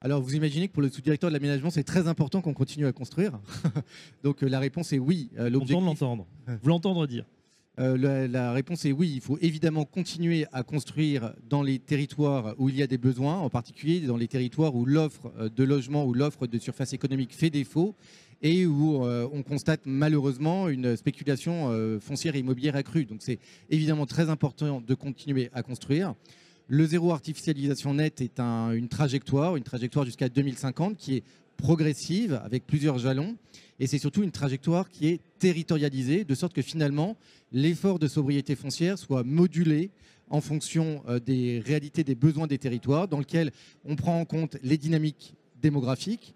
Alors, 0.00 0.20
vous 0.22 0.34
imaginez 0.34 0.68
que 0.68 0.72
pour 0.72 0.82
le 0.82 0.88
sous-directeur 0.88 1.30
de 1.30 1.34
l'aménagement, 1.34 1.70
c'est 1.70 1.84
très 1.84 2.08
important 2.08 2.40
qu'on 2.40 2.54
continue 2.54 2.86
à 2.86 2.92
construire. 2.92 3.38
Donc, 4.24 4.42
la 4.42 4.58
réponse 4.58 4.92
est 4.92 4.98
oui. 4.98 5.30
L'objectif... 5.36 5.76
On 5.76 5.82
l'entendre. 5.82 6.26
Vous 6.62 6.68
l'entendre 6.68 7.06
dire. 7.06 7.24
Euh, 7.80 8.28
la, 8.28 8.52
réponse 8.52 8.84
est 8.84 8.92
oui, 8.92 9.10
il 9.14 9.20
faut 9.22 9.38
évidemment 9.40 9.84
continuer 9.84 10.44
à 10.52 10.62
construire 10.62 11.32
dans 11.48 11.62
les 11.62 11.78
territoires 11.78 12.54
où 12.58 12.68
il 12.68 12.76
y 12.76 12.82
a 12.82 12.86
des 12.86 12.98
besoins, 12.98 13.38
en 13.38 13.48
particulier 13.48 14.00
dans 14.00 14.18
les 14.18 14.28
territoires 14.28 14.74
où 14.74 14.84
l'offre 14.84 15.32
euh, 15.38 15.48
de 15.48 15.64
logement 15.64 16.04
ou 16.04 16.12
l'offre 16.12 16.46
de 16.46 16.58
surface 16.58 16.92
économique 16.92 17.34
fait 17.34 17.48
défaut 17.48 17.94
et 18.42 18.66
où 18.66 19.04
euh, 19.04 19.28
on 19.32 19.42
constate 19.42 19.82
malheureusement 19.84 20.68
une 20.68 20.96
spéculation 20.96 21.98
foncière 22.00 22.36
et 22.36 22.40
immobilière 22.40 22.76
accrue. 22.76 23.04
Donc 23.04 23.20
c'est 23.22 23.38
évidemment 23.68 24.06
très 24.06 24.30
important 24.30 24.80
de 24.80 24.94
continuer 24.94 25.50
à 25.52 25.62
construire. 25.62 26.14
Le 26.68 26.86
zéro 26.86 27.12
artificialisation 27.12 27.94
net 27.94 28.20
est 28.20 28.38
une 28.38 28.88
trajectoire, 28.88 29.56
une 29.56 29.64
trajectoire 29.64 30.04
jusqu'à 30.04 30.28
2050 30.28 30.96
qui 30.96 31.16
est 31.16 31.24
progressive 31.56 32.40
avec 32.44 32.66
plusieurs 32.66 32.98
jalons 32.98 33.36
et 33.80 33.86
c'est 33.86 33.98
surtout 33.98 34.22
une 34.22 34.30
trajectoire 34.30 34.90
qui 34.90 35.08
est 35.08 35.20
territorialisée, 35.38 36.24
de 36.24 36.34
sorte 36.34 36.52
que 36.52 36.60
finalement, 36.60 37.16
l'effort 37.50 37.98
de 37.98 38.08
sobriété 38.08 38.54
foncière 38.54 38.98
soit 38.98 39.24
modulé 39.24 39.90
en 40.28 40.42
fonction 40.42 41.02
euh, 41.08 41.18
des 41.18 41.62
réalités 41.64 42.04
des 42.04 42.14
besoins 42.14 42.46
des 42.46 42.58
territoires, 42.58 43.08
dans 43.08 43.18
lequel 43.18 43.50
on 43.86 43.96
prend 43.96 44.20
en 44.20 44.26
compte 44.26 44.58
les 44.62 44.76
dynamiques 44.76 45.34
démographiques, 45.60 46.34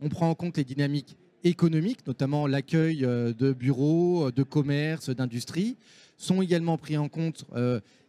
on 0.00 0.08
prend 0.08 0.28
en 0.28 0.34
compte 0.34 0.56
les 0.56 0.64
dynamiques 0.64 1.16
économiques, 1.44 2.06
notamment 2.06 2.46
l'accueil 2.46 3.04
euh, 3.04 3.32
de 3.32 3.52
bureaux, 3.52 4.28
euh, 4.28 4.32
de 4.32 4.42
commerces, 4.42 5.10
d'industries, 5.10 5.76
sont 6.16 6.42
également 6.42 6.76
pris 6.76 6.96
en 6.96 7.08
compte 7.08 7.46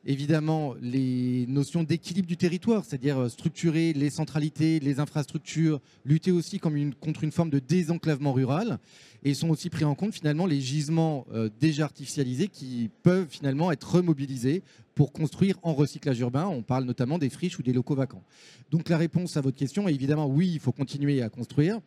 évidemment 0.06 0.76
les 0.82 1.46
notions 1.48 1.84
d'équilibre 1.84 2.28
du 2.28 2.38
territoire, 2.38 2.84
c'est-à-dire 2.86 3.18
euh, 3.20 3.30
structurer 3.30 3.94
les 3.94 4.10
centralités, 4.10 4.80
les 4.80 5.00
infrastructures, 5.00 5.80
lutter 6.06 6.32
aussi 6.32 6.60
contre 6.60 7.24
une 7.24 7.32
forme 7.32 7.50
de 7.50 7.60
désenclavement 7.60 8.34
rural. 8.34 8.80
Et 9.24 9.36
sont 9.36 9.50
aussi 9.50 9.70
pris 9.70 9.86
en 9.86 9.94
compte 9.94 10.16
finalement 10.16 10.48
les 10.48 10.60
gisements 10.60 11.28
euh, 11.32 11.50
déjà 11.60 11.84
artificialisés 11.84 12.48
qui 12.48 12.90
peuvent 13.04 13.28
finalement 13.30 13.72
être 13.72 13.96
remobilisés 13.96 14.64
pour 14.96 15.14
construire 15.14 15.60
en 15.62 15.74
recyclage 15.74 16.20
urbain. 16.20 16.48
On 16.48 16.64
parle 16.64 16.86
notamment 16.86 17.20
des 17.20 17.30
friches 17.30 17.60
ou 17.60 17.64
des 17.64 17.74
locaux 17.74 17.96
vacants. 17.96 18.24
Donc 18.72 18.90
la 18.90 18.98
réponse 18.98 19.38
à 19.38 19.42
votre 19.42 19.58
question 19.58 19.88
est 19.88 19.94
évidemment 19.94 20.26
oui, 20.26 20.50
il 20.54 20.60
faut 20.60 20.72
continuer 20.72 21.22
à 21.22 21.30
construire. 21.30 21.80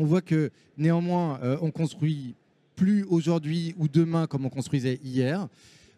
On 0.00 0.04
voit 0.04 0.22
que 0.22 0.52
néanmoins, 0.76 1.40
euh, 1.42 1.56
on 1.60 1.72
construit 1.72 2.36
plus 2.76 3.02
aujourd'hui 3.10 3.74
ou 3.78 3.88
demain 3.88 4.28
comme 4.28 4.46
on 4.46 4.48
construisait 4.48 5.00
hier. 5.02 5.48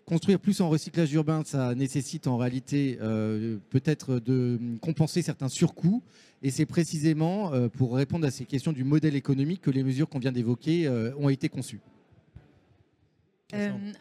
Construire 0.07 0.41
plus 0.41 0.63
en 0.63 0.71
recyclage 0.71 1.13
urbain, 1.13 1.43
ça 1.45 1.75
nécessite 1.75 2.27
en 2.27 2.39
réalité 2.39 2.97
euh, 3.03 3.59
peut-être 3.69 4.19
de 4.19 4.59
compenser 4.81 5.21
certains 5.21 5.51
surcoûts. 5.51 6.03
Et 6.43 6.51
c'est 6.51 6.65
précisément 6.65 7.53
euh, 7.53 7.69
pour 7.69 7.95
répondre 7.95 8.27
à 8.27 8.31
ces 8.31 8.47
questions 8.47 8.73
du 8.73 8.85
modèle 8.85 9.17
économique 9.17 9.61
que 9.61 9.71
les 9.71 9.85
mesures 9.85 10.09
qu'on 10.09 10.19
vient 10.19 10.33
d'évoquer 10.33 10.89
ont 11.19 11.29
été 11.29 11.51
conçues. 11.51 11.81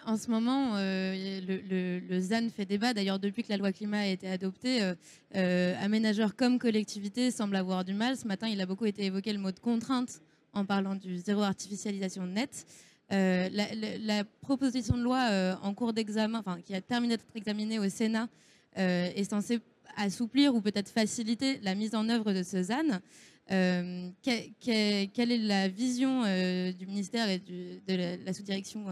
En 0.05 0.17
ce 0.17 0.29
moment, 0.29 0.75
le, 0.75 2.19
ZAN 2.19 2.49
fait 2.49 2.65
débat. 2.65 2.93
D'ailleurs, 2.93 3.19
depuis 3.19 3.43
que 3.43 3.49
la 3.49 3.57
loi 3.57 3.71
climat 3.71 3.99
a 3.99 4.07
été 4.07 4.27
adoptée, 4.29 4.81
aménageurs 5.33 6.35
comme 6.35 6.59
collectivités 6.59 7.31
semblent 7.31 7.55
avoir 7.55 7.83
du 7.85 7.93
mal. 7.93 8.17
Ce 8.17 8.27
matin, 8.27 8.47
il 8.47 8.61
a 8.61 8.65
beaucoup 8.65 8.85
été 8.85 9.05
évoqué 9.05 9.33
le 9.33 9.39
mot 9.39 9.51
de 9.51 9.59
contrainte 9.59 10.21
en 10.53 10.65
parlant 10.65 10.95
du 10.95 11.17
zéro 11.17 11.41
artificialisation 11.41 12.25
net. 12.25 12.65
Euh, 13.11 13.49
la, 13.51 14.23
proposition 14.41 14.95
de 14.95 15.01
loi 15.01 15.29
euh, 15.31 15.55
en 15.63 15.73
cours 15.73 15.93
d'examen, 15.93 16.39
enfin 16.39 16.59
qui 16.63 16.75
a 16.75 16.81
terminé 16.81 17.17
d'être 17.17 17.25
examinée 17.35 17.79
au 17.79 17.89
Sénat, 17.89 18.27
est 18.75 19.29
censé 19.29 19.59
assouplir 19.97 20.55
ou 20.55 20.61
peut-être 20.61 20.89
faciliter 20.89 21.59
la 21.63 21.75
mise 21.75 21.95
en 21.95 22.07
œuvre 22.07 22.31
de 22.31 22.43
ce 22.43 22.63
ZAN. 22.63 22.99
quelle 23.49 25.31
est 25.31 25.37
la 25.37 25.67
vision 25.67 26.21
du 26.71 26.85
ministère 26.85 27.27
et 27.29 27.39
de 27.39 28.23
la, 28.25 28.31
sous-direction 28.31 28.85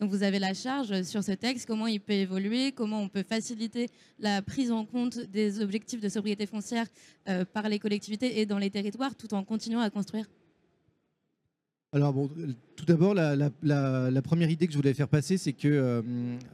dont 0.00 0.06
vous 0.06 0.22
avez 0.22 0.38
la 0.38 0.54
charge 0.54 1.02
sur 1.02 1.22
ce 1.22 1.32
texte 1.32 1.66
Comment 1.66 1.86
il 1.86 2.00
peut 2.00 2.12
évoluer 2.12 2.72
Comment 2.72 3.02
on 3.02 3.08
peut 3.08 3.22
faciliter 3.22 3.88
la 4.18 4.42
prise 4.42 4.70
en 4.70 4.84
compte 4.84 5.18
des 5.18 5.60
objectifs 5.60 6.00
de 6.00 6.08
sobriété 6.08 6.46
foncière 6.46 6.86
par 7.52 7.68
les 7.68 7.78
collectivités 7.78 8.40
et 8.40 8.46
dans 8.46 8.58
les 8.58 8.70
territoires 8.70 9.14
tout 9.14 9.34
en 9.34 9.44
continuant 9.44 9.80
à 9.80 9.90
construire 9.90 10.26
alors 11.94 12.12
bon, 12.12 12.28
tout 12.74 12.84
d'abord, 12.84 13.14
la, 13.14 14.22
première 14.22 14.50
idée 14.50 14.66
que 14.66 14.72
je 14.72 14.76
voulais 14.76 14.94
faire 14.94 15.06
passer, 15.06 15.38
c'est 15.38 15.52
que 15.52 15.68
euh, 15.68 16.02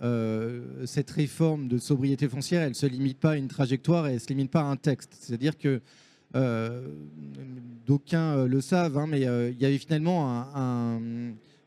euh, 0.03 0.85
cette 0.85 1.11
réforme 1.11 1.67
de 1.67 1.79
sobriété 1.79 2.29
foncière, 2.29 2.61
elle 2.61 2.71
ne 2.71 2.75
se 2.75 2.85
limite 2.85 3.19
pas 3.19 3.31
à 3.31 3.37
une 3.37 3.49
trajectoire 3.49 4.07
et 4.07 4.11
elle 4.11 4.15
ne 4.17 4.21
se 4.21 4.29
limite 4.29 4.51
pas 4.51 4.61
à 4.61 4.65
un 4.65 4.77
texte. 4.77 5.17
C'est-à-dire 5.19 5.57
que 5.57 5.81
euh, 6.37 6.89
d'aucuns 7.87 8.45
le 8.45 8.61
savent, 8.61 8.99
hein, 8.99 9.07
mais 9.07 9.23
il 9.23 9.59
y 9.59 9.65
avait 9.65 9.79
finalement 9.79 10.45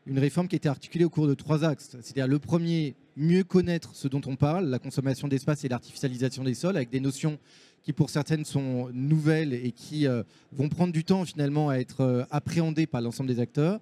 une 0.06 0.18
réforme 0.18 0.48
qui 0.48 0.56
était 0.56 0.68
articulée 0.68 1.04
au 1.04 1.10
cours 1.10 1.26
de 1.26 1.34
trois 1.34 1.64
axes. 1.64 1.96
C'est-à-dire 2.02 2.28
le 2.28 2.38
premier, 2.38 2.94
mieux 3.16 3.44
connaître 3.44 3.94
ce 3.94 4.08
dont 4.08 4.20
on 4.26 4.36
parle, 4.36 4.66
la 4.66 4.78
consommation 4.78 5.28
d'espace 5.28 5.64
et 5.64 5.68
l'artificialisation 5.68 6.44
des 6.44 6.54
sols, 6.54 6.76
avec 6.76 6.90
des 6.90 7.00
notions 7.00 7.38
qui 7.82 7.92
pour 7.92 8.10
certaines 8.10 8.44
sont 8.44 8.88
nouvelles 8.92 9.52
et 9.52 9.72
qui 9.72 10.06
euh, 10.06 10.22
vont 10.52 10.68
prendre 10.68 10.92
du 10.92 11.04
temps 11.04 11.24
finalement 11.24 11.68
à 11.68 11.76
être 11.76 12.00
euh, 12.00 12.24
appréhendées 12.30 12.86
par 12.86 13.00
l'ensemble 13.02 13.28
des 13.28 13.40
acteurs. 13.40 13.80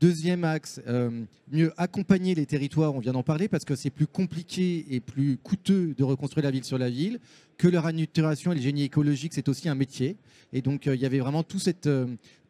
Deuxième 0.00 0.44
axe, 0.44 0.80
euh, 0.86 1.24
mieux 1.50 1.72
accompagner 1.78 2.34
les 2.34 2.44
territoires, 2.44 2.94
on 2.94 2.98
vient 2.98 3.12
d'en 3.12 3.22
parler, 3.22 3.48
parce 3.48 3.64
que 3.64 3.74
c'est 3.74 3.90
plus 3.90 4.06
compliqué 4.06 4.84
et 4.90 5.00
plus 5.00 5.38
coûteux 5.38 5.94
de 5.96 6.04
reconstruire 6.04 6.44
la 6.44 6.50
ville 6.50 6.64
sur 6.64 6.76
la 6.76 6.90
ville, 6.90 7.18
que 7.56 7.66
leur 7.66 7.86
annuturation 7.86 8.52
et 8.52 8.56
le 8.56 8.60
génie 8.60 8.82
écologique, 8.82 9.32
c'est 9.32 9.48
aussi 9.48 9.68
un 9.68 9.74
métier. 9.74 10.16
Et 10.52 10.60
donc 10.60 10.86
il 10.86 11.00
y 11.00 11.06
avait 11.06 11.18
vraiment 11.18 11.42
tout 11.42 11.58
cette, 11.58 11.88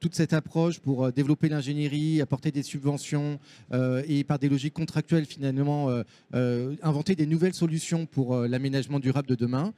toute 0.01 0.15
cette 0.17 0.33
approche 0.33 0.81
pour 0.81 1.13
développer 1.13 1.49
l'ingénierie, 1.49 2.21
apporter 2.21 2.51
des 2.51 2.65
subventions 2.65 3.39
et 3.73 4.25
par 4.25 4.39
des 4.39 4.49
logiques 4.49 4.75
contractuelles 4.75 5.25
finalement 5.25 5.89
inventer 6.33 7.15
des 7.15 7.27
nouvelles 7.27 7.55
solutions 7.55 8.07
pour 8.07 8.37
l'aménagement 8.37 8.99
durable 8.99 9.29
de 9.29 9.37
demain. 9.37 9.73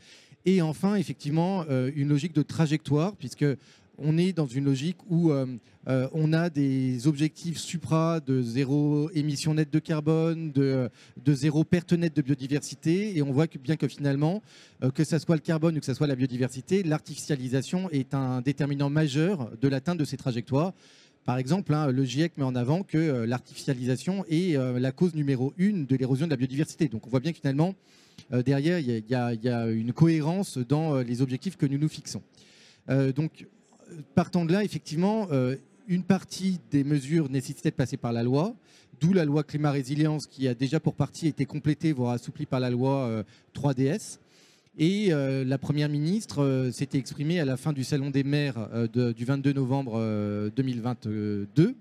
Et 0.44 0.62
enfin, 0.62 0.94
effectivement, 0.94 1.64
euh, 1.68 1.90
une 1.94 2.09
logique 2.09 2.33
de 2.33 2.42
trajectoire, 2.42 3.14
puisque 3.16 3.44
on 3.98 4.16
est 4.18 4.32
dans 4.32 4.46
une 4.46 4.64
logique 4.64 4.96
où 5.08 5.30
euh, 5.30 5.46
euh, 5.88 6.08
on 6.12 6.32
a 6.32 6.50
des 6.50 7.06
objectifs 7.06 7.58
supra 7.58 8.20
de 8.20 8.42
zéro 8.42 9.11
émission 9.14 9.54
nette 9.54 9.72
de 9.72 9.78
carbone, 9.78 10.52
de, 10.52 10.90
zéro 11.26 11.64
perte 11.64 11.92
nette 11.92 12.16
de 12.16 12.22
biodiversité, 12.22 13.16
et 13.16 13.22
on 13.22 13.32
voit 13.32 13.46
bien 13.62 13.76
que 13.76 13.88
finalement, 13.88 14.42
que 14.94 15.04
ce 15.04 15.18
soit 15.18 15.37
le 15.37 15.40
carbone 15.40 15.76
ou 15.76 15.80
que 15.80 15.87
ce 15.87 15.94
soit 15.94 16.06
la 16.06 16.16
biodiversité, 16.16 16.82
l'artificialisation 16.82 17.90
est 17.90 18.14
un 18.14 18.40
déterminant 18.40 18.90
majeur 18.90 19.50
de 19.61 19.68
l'atteinte 19.68 19.98
de 19.98 20.04
ces 20.04 20.16
trajectoires. 20.16 20.72
Par 21.24 21.38
exemple, 21.38 21.74
hein, 21.74 21.90
le 21.90 22.04
GIEC 22.04 22.38
met 22.38 22.44
en 22.44 22.54
avant 22.54 22.82
que 22.82 23.24
l'artificialisation 23.24 24.24
est 24.30 24.56
la 24.56 24.92
cause 24.92 25.14
numéro 25.14 25.52
une 25.58 25.87
de 25.87 25.96
l'érosion 25.96 26.26
de 26.26 26.30
la 26.30 26.37
biodiversité. 26.37 26.88
Donc 26.88 27.06
on 27.06 27.11
voit 27.11 27.20
bien 27.20 27.32
que 27.32 27.38
finalement, 27.38 27.74
euh, 28.32 28.42
derrière, 28.42 28.78
il 28.78 29.04
y, 29.08 29.14
a 29.14 29.66
une 29.66 29.92
cohérence 29.92 30.58
dans 30.58 30.96
euh, 30.96 31.02
les 31.02 31.22
objectifs 31.22 31.56
que 31.56 31.66
nous 31.66 31.78
nous 31.78 31.88
fixons. 31.88 32.22
Euh, 32.90 33.12
donc, 33.12 33.46
partant 34.14 34.44
de 34.44 34.53
là, 34.53 34.64
effectivement, 34.64 35.29
une 35.87 36.03
partie 36.03 36.61
des 36.70 36.85
mesures 36.85 37.31
nécessitait 37.31 37.70
de 37.70 37.77
passer 37.77 37.96
par 37.96 38.12
la 38.12 38.22
loi, 38.22 38.55
d'où 39.01 39.12
la 39.12 39.24
loi 39.24 39.42
climat 39.42 39.70
résilience 39.70 40.27
qui 40.27 40.48
a 40.48 40.55
déjà 40.55 40.81
pour 40.81 40.94
partie 40.94 41.29
été 41.29 41.46
complétée, 41.46 41.92
voire 41.92 42.12
assouplie 42.12 42.46
par 42.46 42.61
la 42.61 42.70
loi 42.70 43.24
3DS. 43.55 44.18
Et 44.79 45.11
la 45.11 45.59
Première 45.59 45.88
ministre 45.88 46.70
s'était 46.72 46.98
exprimée 46.98 47.40
à 47.40 47.44
la 47.44 47.57
fin 47.57 47.72
du 47.72 47.85
Salon 47.85 48.11
des 48.11 48.22
maires 48.22 48.68
du 48.92 49.24
22 49.24 49.53
novembre 49.53 50.51
2022 50.55 51.74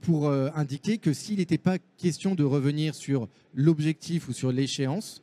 pour 0.00 0.30
indiquer 0.30 0.98
que 0.98 1.12
s'il 1.12 1.38
n'était 1.38 1.58
pas 1.58 1.78
question 1.98 2.34
de 2.34 2.44
revenir 2.44 2.94
sur 2.94 3.28
l'objectif 3.54 4.28
ou 4.28 4.32
sur 4.32 4.52
l'échéance, 4.52 5.22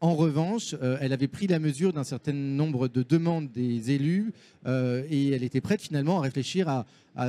en 0.00 0.14
revanche, 0.14 0.76
euh, 0.80 0.96
elle 1.00 1.12
avait 1.12 1.28
pris 1.28 1.46
la 1.46 1.58
mesure 1.58 1.92
d'un 1.92 2.04
certain 2.04 2.32
nombre 2.32 2.86
de 2.88 3.02
demandes 3.02 3.50
des 3.50 3.90
élus 3.90 4.32
euh, 4.66 5.02
et 5.10 5.30
elle 5.30 5.42
était 5.42 5.60
prête 5.60 5.82
finalement 5.82 6.18
à 6.18 6.22
réfléchir 6.22 6.68
à, 6.68 6.86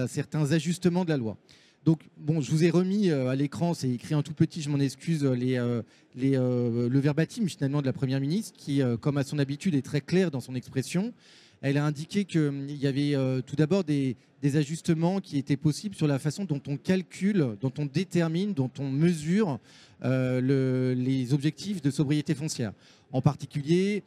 certains 0.08 0.51
ajustements 0.51 1.03
de 1.03 1.10
la 1.10 1.17
loi. 1.17 1.36
Donc, 1.84 2.01
bon, 2.17 2.41
je 2.41 2.51
vous 2.51 2.63
ai 2.63 2.69
remis 2.69 3.10
euh, 3.10 3.29
à 3.29 3.36
l'écran, 3.36 3.73
c'est 3.73 3.89
écrit 3.89 4.13
en 4.13 4.21
tout 4.21 4.36
petit, 4.36 4.62
je 4.62 4.69
m'en 4.69 4.79
excuse, 4.79 5.23
le 5.23 5.84
verbatim 6.99 7.47
finalement 7.47 7.82
de 7.82 7.88
la 7.88 7.93
Première 7.93 8.19
ministre 8.19 8.55
qui, 8.55 8.82
comme 9.01 9.17
à 9.17 9.23
son 9.23 9.39
habitude, 9.39 9.73
est 9.73 9.82
très 9.82 10.01
clair 10.01 10.29
dans 10.29 10.41
son 10.41 10.53
expression. 10.53 11.12
Elle 11.62 11.78
a 11.78 11.86
indiqué 11.86 12.26
qu'il 12.26 12.41
hum, 12.41 12.67
y 12.69 12.88
avait 12.88 13.15
tout 13.45 13.56
d'abord 13.56 13.84
des, 13.84 14.15
des, 14.41 14.56
ajustements 14.56 15.19
qui 15.19 15.38
étaient 15.38 15.58
possibles 15.58 15.95
sur 15.95 16.08
la 16.08 16.19
façon 16.19 16.45
dont 16.45 16.62
on 16.67 16.78
calcule, 16.78 17.58
dont 17.60 17.74
on 17.78 17.86
détermine, 17.86 18.54
dont 18.54 18.72
on 18.80 18.89
mesure 18.89 19.60
euh, 20.06 20.93
les 20.95 21.34
objectifs 21.34 21.82
de 21.82 21.91
sobriété 21.91 22.34
foncière. 22.34 22.72
En 23.12 23.22
particulier, 23.22 24.04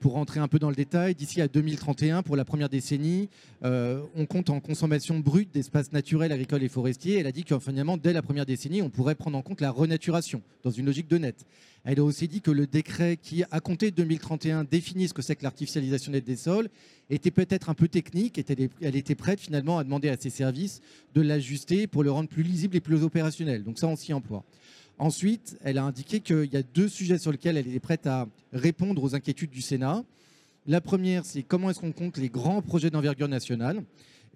pour 0.00 0.12
rentrer 0.12 0.40
un 0.40 0.48
peu 0.48 0.58
dans 0.58 0.70
le 0.70 0.74
détail, 0.74 1.14
d'ici 1.14 1.40
à 1.40 1.48
2031, 1.48 2.22
pour 2.22 2.36
la 2.36 2.44
première 2.44 2.68
décennie, 2.68 3.28
euh, 3.64 4.02
on 4.16 4.26
compte 4.26 4.50
en 4.50 4.60
consommation 4.60 5.18
brute 5.18 5.52
d'espaces 5.52 5.92
naturels, 5.92 6.32
agricoles 6.32 6.62
et 6.62 6.68
forestiers. 6.68 7.18
Elle 7.18 7.26
a 7.26 7.32
dit 7.32 7.44
que 7.44 7.58
finalement, 7.58 7.96
dès 7.96 8.12
la 8.12 8.22
première 8.22 8.46
décennie, 8.46 8.82
on 8.82 8.90
pourrait 8.90 9.14
prendre 9.14 9.38
en 9.38 9.42
compte 9.42 9.60
la 9.60 9.70
renaturation 9.70 10.42
dans 10.62 10.70
une 10.70 10.86
logique 10.86 11.08
de 11.08 11.18
net. 11.18 11.46
Elle 11.84 12.00
a 12.00 12.04
aussi 12.04 12.28
dit 12.28 12.40
que 12.40 12.50
le 12.50 12.66
décret 12.66 13.18
qui, 13.20 13.44
à 13.50 13.60
compter 13.60 13.90
de 13.90 13.96
2031, 13.96 14.64
définit 14.64 15.06
ce 15.06 15.14
que 15.14 15.22
c'est 15.22 15.36
que 15.36 15.42
l'artificialisation 15.42 16.12
nette 16.12 16.24
des 16.24 16.36
sols 16.36 16.68
était 17.10 17.30
peut-être 17.30 17.68
un 17.68 17.74
peu 17.74 17.88
technique. 17.88 18.38
Et 18.38 18.44
elle 18.80 18.96
était 18.96 19.14
prête 19.14 19.38
finalement 19.38 19.78
à 19.78 19.84
demander 19.84 20.08
à 20.08 20.16
ses 20.16 20.30
services 20.30 20.80
de 21.14 21.20
l'ajuster 21.20 21.86
pour 21.86 22.02
le 22.02 22.10
rendre 22.10 22.28
plus 22.28 22.42
lisible 22.42 22.76
et 22.76 22.80
plus 22.80 23.02
opérationnel. 23.02 23.64
Donc 23.64 23.78
ça, 23.78 23.86
on 23.86 23.96
s'y 23.96 24.12
emploie. 24.14 24.44
Ensuite, 24.98 25.58
elle 25.64 25.78
a 25.78 25.84
indiqué 25.84 26.20
qu'il 26.20 26.52
y 26.52 26.56
a 26.56 26.62
deux 26.62 26.88
sujets 26.88 27.18
sur 27.18 27.32
lesquels 27.32 27.56
elle 27.56 27.68
est 27.68 27.80
prête 27.80 28.06
à 28.06 28.28
répondre 28.52 29.02
aux 29.02 29.14
inquiétudes 29.14 29.50
du 29.50 29.62
Sénat. 29.62 30.04
La 30.66 30.80
première, 30.80 31.24
c'est 31.24 31.42
comment 31.42 31.70
est-ce 31.70 31.80
qu'on 31.80 31.92
compte 31.92 32.16
les 32.16 32.28
grands 32.28 32.62
projets 32.62 32.90
d'envergure 32.90 33.28
nationale 33.28 33.82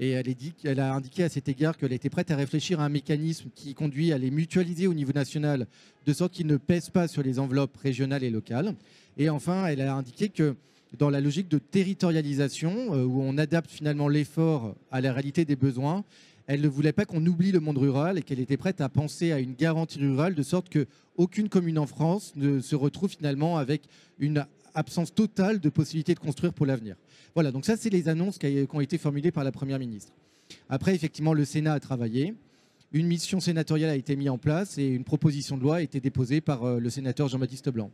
et 0.01 0.11
elle, 0.11 0.79
a 0.81 0.95
indiqué 0.95 1.25
à 1.25 1.29
cet 1.29 1.49
égard 1.49 1.77
qu'elle 1.77 1.93
était 1.93 2.09
prête 2.09 2.31
à 2.31 2.37
réfléchir 2.37 2.79
à 2.79 2.85
un 2.85 2.89
mécanisme 2.89 3.49
qui 3.55 3.75
conduit 3.75 4.13
à 4.13 4.19
les 4.19 4.31
mutualiser 4.31 4.87
au 4.87 4.95
niveau 4.95 5.13
national, 5.13 5.67
de 6.07 6.13
sorte 6.13 6.33
qu'ils 6.33 6.47
ne 6.47 6.57
pèsent 6.57 6.91
pas 6.91 7.09
sur 7.09 7.23
les 7.23 7.41
enveloppes 7.41 7.77
régionales 7.77 8.23
et 8.23 8.31
locales. 8.31 8.77
Et 9.17 9.29
enfin, 9.29 9.67
elle 9.67 9.81
a 9.81 9.97
indiqué 9.97 10.29
que 10.29 10.55
dans 10.97 11.11
la 11.11 11.21
logique 11.21 11.49
de 11.49 11.59
territorialisation, 11.59 12.95
euh, 12.95 13.05
où 13.05 13.21
on 13.23 13.37
adapte 13.39 13.71
finalement 13.71 14.09
l'effort 14.09 14.77
à 14.93 15.01
la 15.01 15.13
réalité 15.13 15.45
des 15.45 15.57
besoins, 15.57 16.05
elle 16.49 16.63
ne 16.63 16.69
voulait 16.69 16.93
pas 16.93 17.05
qu'on 17.05 17.25
oublie 17.27 17.53
le 17.53 17.61
monde 17.61 17.77
rural 17.77 18.17
et 18.19 18.23
qu'elle 18.23 18.41
était 18.41 18.57
prête 18.57 18.81
à 18.81 18.89
penser 18.89 19.33
à 19.33 19.39
une 19.39 19.55
garantie 19.55 19.99
rurale 19.99 20.35
de 20.35 20.43
sorte 20.43 20.69
qu'aucune 20.73 21.51
commune 21.51 21.79
en 21.79 21.87
France 21.87 22.33
ne 22.37 22.61
se 22.61 22.75
retrouve 22.75 23.11
finalement 23.11 23.59
avec 23.59 23.83
une 24.19 24.47
absence 24.75 25.15
totale 25.15 25.61
de 25.61 25.69
possibilité 25.69 26.15
de 26.15 26.19
construire 26.19 26.55
pour 26.55 26.65
l'avenir. 26.65 26.97
Voilà, 27.35 27.53
donc 27.53 27.67
ça, 27.67 27.77
c'est 27.77 27.91
les 27.91 28.09
annonces 28.09 28.39
qui 28.39 28.67
ont 28.73 28.81
été 28.81 28.97
formulées 28.97 29.31
par 29.31 29.45
la 29.45 29.53
Première 29.53 29.79
ministre. 29.79 30.11
Après, 30.71 30.95
effectivement, 30.95 31.35
le 31.35 31.45
Sénat 31.45 31.75
a 31.75 31.81
travaillé. 31.81 32.35
Une 32.93 33.07
mission 33.07 33.41
sénatoriale 33.41 33.91
a 33.91 33.97
été 33.97 34.17
mise 34.17 34.31
en 34.31 34.39
place 34.39 34.79
et 34.79 34.87
une 34.87 35.05
proposition 35.05 35.59
de 35.59 35.63
loi 35.63 35.77
a 35.77 35.81
été 35.83 36.01
déposée 36.01 36.41
par 36.41 36.65
euh, 36.65 36.81
le 36.81 36.89
sénateur 36.89 37.29
Jean-Baptiste 37.29 37.69
Blanc. 37.69 37.91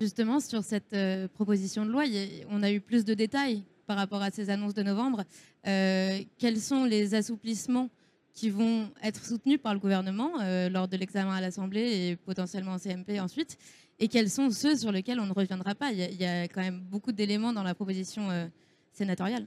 Justement, 0.00 0.40
sur 0.40 0.64
cette 0.64 0.94
euh, 0.94 1.28
proposition 1.28 1.84
de 1.84 1.90
loi, 1.90 2.04
on 2.48 2.62
a 2.62 2.72
eu 2.72 2.80
plus 2.80 3.04
de 3.04 3.12
détails 3.12 3.62
par 3.86 3.96
rapport 3.96 4.22
à 4.22 4.30
ces 4.30 4.50
annonces 4.50 4.74
de 4.74 4.82
novembre. 4.82 5.24
Euh, 5.66 6.18
quels 6.38 6.60
sont 6.60 6.84
les 6.84 7.14
assouplissements 7.14 7.90
qui 8.32 8.50
vont 8.50 8.90
être 9.02 9.24
soutenus 9.24 9.60
par 9.62 9.74
le 9.74 9.80
gouvernement 9.80 10.32
euh, 10.40 10.68
lors 10.68 10.88
de 10.88 10.96
l'examen 10.96 11.34
à 11.34 11.40
l'Assemblée 11.40 12.08
et 12.08 12.16
potentiellement 12.16 12.72
en 12.72 12.78
CMP 12.78 13.20
ensuite 13.20 13.56
Et 14.00 14.08
quels 14.08 14.30
sont 14.30 14.50
ceux 14.50 14.76
sur 14.76 14.90
lesquels 14.90 15.20
on 15.20 15.26
ne 15.26 15.32
reviendra 15.32 15.74
pas? 15.74 15.92
Il 15.92 15.98
y, 15.98 16.24
a, 16.24 16.48
quand 16.48 16.62
même 16.62 16.80
beaucoup 16.80 17.12
d'éléments 17.12 17.52
dans 17.52 17.62
la 17.62 17.74
proposition 17.74 18.30
euh, 18.30 18.46
sénatoriale. 18.92 19.46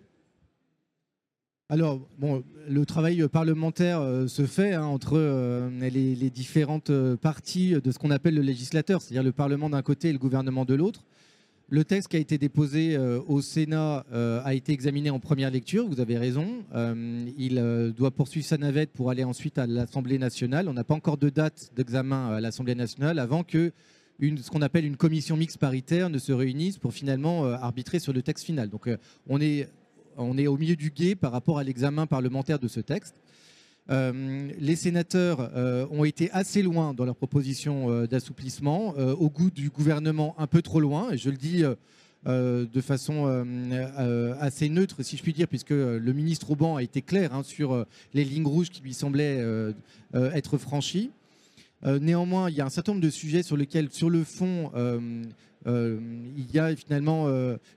Alors, 1.69 2.07
bon, 2.17 2.45
le 2.69 2.85
travail 2.85 3.27
parlementaire 3.27 3.99
se 4.29 4.45
fait 4.45 4.73
hein, 4.73 4.85
entre 4.85 5.19
les, 5.81 6.29
différentes 6.29 6.93
parties 7.17 7.71
de 7.71 7.91
ce 7.91 7.99
qu'on 7.99 8.09
appelle 8.09 8.35
le 8.35 8.41
législateur, 8.41 9.01
c'est-à-dire 9.01 9.23
le 9.23 9.33
Parlement 9.33 9.69
d'un 9.69 9.81
côté 9.81 10.07
et 10.07 10.13
le 10.13 10.17
gouvernement 10.17 10.63
de 10.63 10.75
l'autre. 10.75 11.03
Le 11.69 11.83
texte 11.83 12.07
qui 12.07 12.15
a 12.15 12.19
été 12.19 12.37
déposé 12.37 12.95
euh, 12.95 13.19
au 13.27 13.41
Sénat 13.41 14.05
euh, 14.13 14.39
a 14.45 14.53
été 14.53 14.71
examiné 14.71 15.09
en 15.09 15.19
première 15.19 15.51
lecture, 15.51 15.85
vous 15.85 15.99
avez 15.99 16.17
raison. 16.17 16.63
Euh, 16.73 17.25
il 17.37 17.93
doit 17.93 18.11
poursuivre 18.11 18.45
sa 18.45 18.57
navette 18.57 18.91
pour 18.93 19.09
aller 19.09 19.25
ensuite 19.25 19.57
à 19.57 19.67
l'Assemblée 19.67 20.17
nationale. 20.17 20.69
On 20.69 20.73
n'a 20.73 20.85
pas 20.85 20.93
encore 20.93 21.17
de 21.17 21.29
date 21.29 21.71
d'examen 21.75 22.29
à 22.29 22.39
l'Assemblée 22.39 22.73
nationale 22.73 23.19
avant 23.19 23.43
que 23.43 23.73
ce 24.21 24.49
qu'on 24.49 24.61
appelle 24.61 24.85
une 24.85 24.95
commission 24.95 25.35
mixte 25.35 25.57
paritaire 25.57 26.09
ne 26.09 26.19
se 26.19 26.31
réunisse 26.31 26.77
pour 26.77 26.93
finalement 26.93 27.43
arbitrer 27.43 27.99
sur 27.99 28.13
le 28.13 28.21
texte 28.21 28.45
final. 28.45 28.69
Donc 28.69 28.89
on 29.27 29.41
est, 29.41 29.67
on 30.15 30.37
est 30.37 30.47
au 30.47 30.57
milieu 30.57 30.77
du 30.77 30.89
guet 30.89 31.15
par 31.15 31.33
rapport 31.33 31.59
à 31.59 31.65
l'examen 31.65 32.07
parlementaire 32.07 32.59
de 32.59 32.69
ce 32.69 32.79
texte. 32.79 33.15
Euh, 33.89 34.49
les 34.59 34.75
sénateurs 34.75 35.51
euh, 35.55 35.85
ont 35.91 36.03
été 36.03 36.29
assez 36.31 36.61
loin 36.61 36.93
dans 36.93 37.05
leur 37.05 37.15
proposition 37.15 37.89
euh, 37.89 38.07
d'assouplissement, 38.07 38.89
au 38.97 39.29
goût 39.29 39.49
du 39.49 39.69
gouvernement 39.69 40.35
un 40.37 40.47
peu 40.47 40.61
trop 40.61 40.79
loin, 40.79 41.11
et 41.11 41.17
je 41.17 41.29
le 41.29 41.37
dis 41.37 41.63
de 42.25 42.81
façon 42.81 43.25
assez 44.39 44.69
neutre, 44.69 45.03
si 45.03 45.17
je 45.17 45.23
puis 45.23 45.33
dire, 45.33 45.47
puisque 45.47 45.69
le 45.69 46.13
ministre 46.13 46.51
Auban 46.51 46.75
a 46.75 46.83
été 46.83 47.01
clair 47.01 47.33
hein, 47.33 47.43
sur 47.43 47.85
les 48.13 48.23
lignes 48.23 48.45
rouges 48.45 48.69
qui 48.69 48.81
lui 48.81 48.93
semblaient 48.93 49.43
être 50.13 50.57
franchies. 50.57 51.11
Néanmoins, 51.85 52.49
il 52.49 52.55
y 52.55 52.61
a 52.61 52.65
un 52.65 52.69
certain 52.69 52.93
nombre 52.93 53.03
de 53.03 53.09
sujets 53.09 53.43
sur 53.43 53.55
lesquels, 53.55 53.89
sur 53.91 54.09
le 54.09 54.23
fond, 54.23 54.71
il 55.65 56.51
y 56.53 56.59
a 56.59 56.75
finalement 56.75 57.27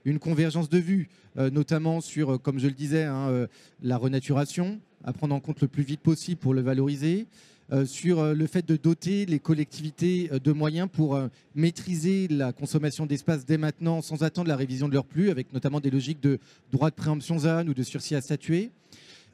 une 0.05 0.19
convergence 0.19 0.69
de 0.69 0.79
vues, 0.79 1.09
notamment 1.35 2.01
sur, 2.01 2.41
comme 2.41 2.59
je 2.59 2.67
le 2.67 2.73
disais, 2.73 3.03
hein, 3.03 3.47
la 3.81 3.97
renaturation, 3.97 4.79
à 5.03 5.13
prendre 5.13 5.35
en 5.35 5.39
compte 5.39 5.61
le 5.61 5.67
plus 5.67 5.83
vite 5.83 6.01
possible 6.01 6.39
pour 6.39 6.53
le 6.53 6.61
valoriser, 6.61 7.27
euh, 7.73 7.85
sur 7.85 8.19
euh, 8.19 8.33
le 8.33 8.47
fait 8.47 8.67
de 8.67 8.75
doter 8.75 9.25
les 9.25 9.39
collectivités 9.39 10.29
euh, 10.33 10.39
de 10.39 10.51
moyens 10.51 10.89
pour 10.91 11.17
maîtriser 11.55 12.27
la 12.27 12.51
consommation 12.51 13.05
d'espace 13.05 13.45
dès 13.45 13.57
maintenant, 13.57 14.01
sans 14.01 14.23
attendre 14.23 14.49
la 14.49 14.57
révision 14.57 14.89
de 14.89 14.93
leur 14.93 15.05
plus, 15.05 15.29
avec 15.29 15.53
notamment 15.53 15.79
des 15.79 15.89
logiques 15.89 16.21
de 16.21 16.39
droit 16.73 16.89
de 16.89 16.95
préemption 16.95 17.39
ZAN 17.39 17.67
ou 17.67 17.73
de 17.73 17.83
sursis 17.83 18.15
à 18.15 18.21
statuer. 18.21 18.71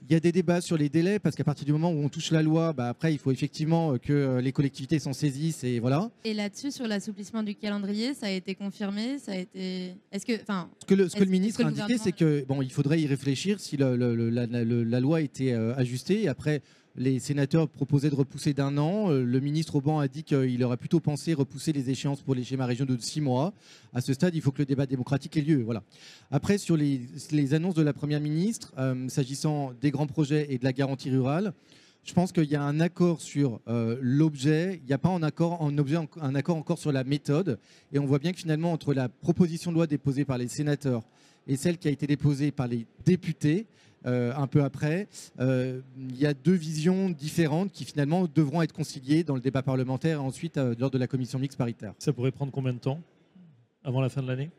Il 0.10 0.14
y 0.14 0.16
a 0.16 0.20
des 0.22 0.32
débats 0.32 0.62
sur 0.62 0.78
les 0.78 0.88
délais, 0.90 1.20
parce 1.20 1.36
qu'à 1.36 1.44
partir 1.44 1.66
du 1.66 1.74
moment 1.74 1.92
où 1.92 1.98
on 2.04 2.08
touche 2.08 2.32
la 2.32 2.42
loi, 2.42 2.72
bah, 2.72 2.88
après, 2.90 3.12
il 3.14 3.18
faut 3.20 3.32
effectivement 3.32 3.94
euh, 3.94 3.98
que 3.98 4.14
euh, 4.14 4.42
les 4.42 4.52
collectivités 4.54 5.00
s'en 5.00 5.12
saisissent, 5.12 5.64
et 5.66 5.80
voilà. 5.80 6.10
Et 6.24 6.34
là-dessus, 6.34 6.72
sur 6.72 6.88
l'assouplissement 6.88 7.44
du 7.44 7.56
calendrier, 7.56 8.14
ça 8.14 8.28
a 8.28 8.30
été 8.32 8.56
confirmé 8.56 9.20
Ça 9.20 9.34
a 9.34 9.36
été. 9.36 9.96
Est-ce 10.12 10.26
que. 10.26 10.42
Enfin, 10.42 10.70
Ce 10.82 10.86
que 10.86 10.96
le, 10.96 11.10
ce 11.10 11.14
que 11.14 11.18
Est-ce- 11.18 11.26
le 11.26 11.32
ministre 11.32 11.60
a 11.62 11.64
que 11.70 11.76
le 11.76 11.82
indiqué, 11.82 12.00
c'est 12.02 12.12
que 12.14 12.46
bon, 12.48 12.62
il 12.62 12.72
faudrait 12.72 13.02
y 13.02 13.08
réfléchir 13.08 13.60
si 13.60 13.76
la, 13.76 13.98
la- 13.98 14.14
le- 14.14 14.84
la 14.84 15.00
loi 15.00 15.20
était 15.22 15.52
euh, 15.52 15.76
ajustée. 15.76 16.24
Et 16.24 16.28
après, 16.30 16.62
les 16.98 17.20
sénateurs 17.20 17.70
proposaient 17.70 18.10
de 18.10 18.16
repousser 18.16 18.54
d'un 18.54 18.78
an. 18.78 19.12
Euh, 19.12 19.24
Le 19.24 19.40
ministre 19.40 19.76
Auban 19.76 20.00
a 20.00 20.08
dit 20.08 20.24
qu'il 20.24 20.64
aurait 20.64 20.78
plutôt 20.78 21.00
pensé 21.00 21.34
repousser 21.34 21.72
les 21.72 21.90
échéances 21.90 22.22
pour 22.22 22.34
les 22.34 22.44
schémas 22.44 22.66
régionaux 22.66 22.96
de 22.96 23.02
six 23.02 23.22
mois. 23.22 23.54
À 23.94 24.02
ce 24.02 24.14
stade, 24.14 24.36
il 24.36 24.42
faut 24.42 24.52
que 24.52 24.60
le 24.60 24.66
débat 24.66 24.88
démocratique 24.88 25.38
ait 25.38 25.42
lieu. 25.42 25.62
Voilà. 25.62 25.84
Après, 26.32 26.58
sur 26.58 26.76
les, 26.76 27.54
annonces 27.54 27.76
de 27.76 27.84
la 27.84 27.94
première 27.94 28.20
ministre, 28.20 28.74
euh, 28.78 29.08
s'agissant 29.10 29.74
des 29.80 29.92
grands 29.92 30.08
projets 30.08 30.48
et 30.50 30.58
de 30.58 30.64
la 30.64 30.74
garantie 30.74 31.12
rurale. 31.12 31.54
Je 32.04 32.14
pense 32.14 32.32
qu'il 32.32 32.46
y 32.46 32.56
a 32.56 32.64
un 32.64 32.80
accord 32.80 33.22
sur 33.22 33.60
euh, 33.68 33.98
l'objet, 34.02 34.80
il 34.82 34.88
n'y 34.88 34.94
a 34.94 34.98
pas 34.98 35.10
un 35.10 35.24
accord, 35.24 35.62
objet, 35.62 35.98
un 36.22 36.36
accord 36.36 36.56
encore 36.56 36.80
sur 36.80 36.92
la 36.92 37.04
méthode. 37.04 37.60
Et 37.92 38.00
on 38.00 38.06
voit 38.06 38.20
bien 38.20 38.32
que 38.32 38.40
finalement, 38.40 38.72
entre 38.72 38.94
la 38.94 39.10
proposition 39.10 39.72
de 39.72 39.76
loi 39.76 39.88
déposée 39.88 40.26
par 40.26 40.38
les 40.38 40.48
sénateurs 40.48 41.04
et 41.48 41.56
celle 41.56 41.78
qui 41.78 41.88
a 41.88 41.92
été 41.92 42.08
déposée 42.08 42.52
par 42.52 42.68
les 42.68 42.86
députés, 43.06 43.68
euh, 44.06 44.34
un 44.36 44.48
peu 44.48 44.64
après, 44.64 45.08
euh, 45.40 45.82
il 45.98 46.18
y 46.18 46.26
a 46.26 46.34
deux 46.34 46.54
visions 46.54 47.10
différentes 47.10 47.72
qui 47.72 47.84
finalement 47.84 48.28
devront 48.34 48.62
être 48.62 48.74
conciliées 48.74 49.24
dans 49.24 49.36
le 49.36 49.42
débat 49.42 49.64
parlementaire 49.64 50.18
et 50.20 50.22
ensuite 50.22 50.58
euh, 50.58 50.76
lors 50.80 50.92
de 50.92 50.98
la 50.98 51.08
commission 51.08 51.40
mixte 51.40 51.58
paritaire. 51.58 51.94
Ça 52.00 52.14
pourrait 52.14 52.32
prendre 52.32 52.52
combien 52.52 52.74
de 52.74 52.80
temps 52.80 53.02
avant 53.84 54.02
la 54.02 54.10
fin 54.10 54.22
de 54.22 54.28
l'année? 54.28 54.50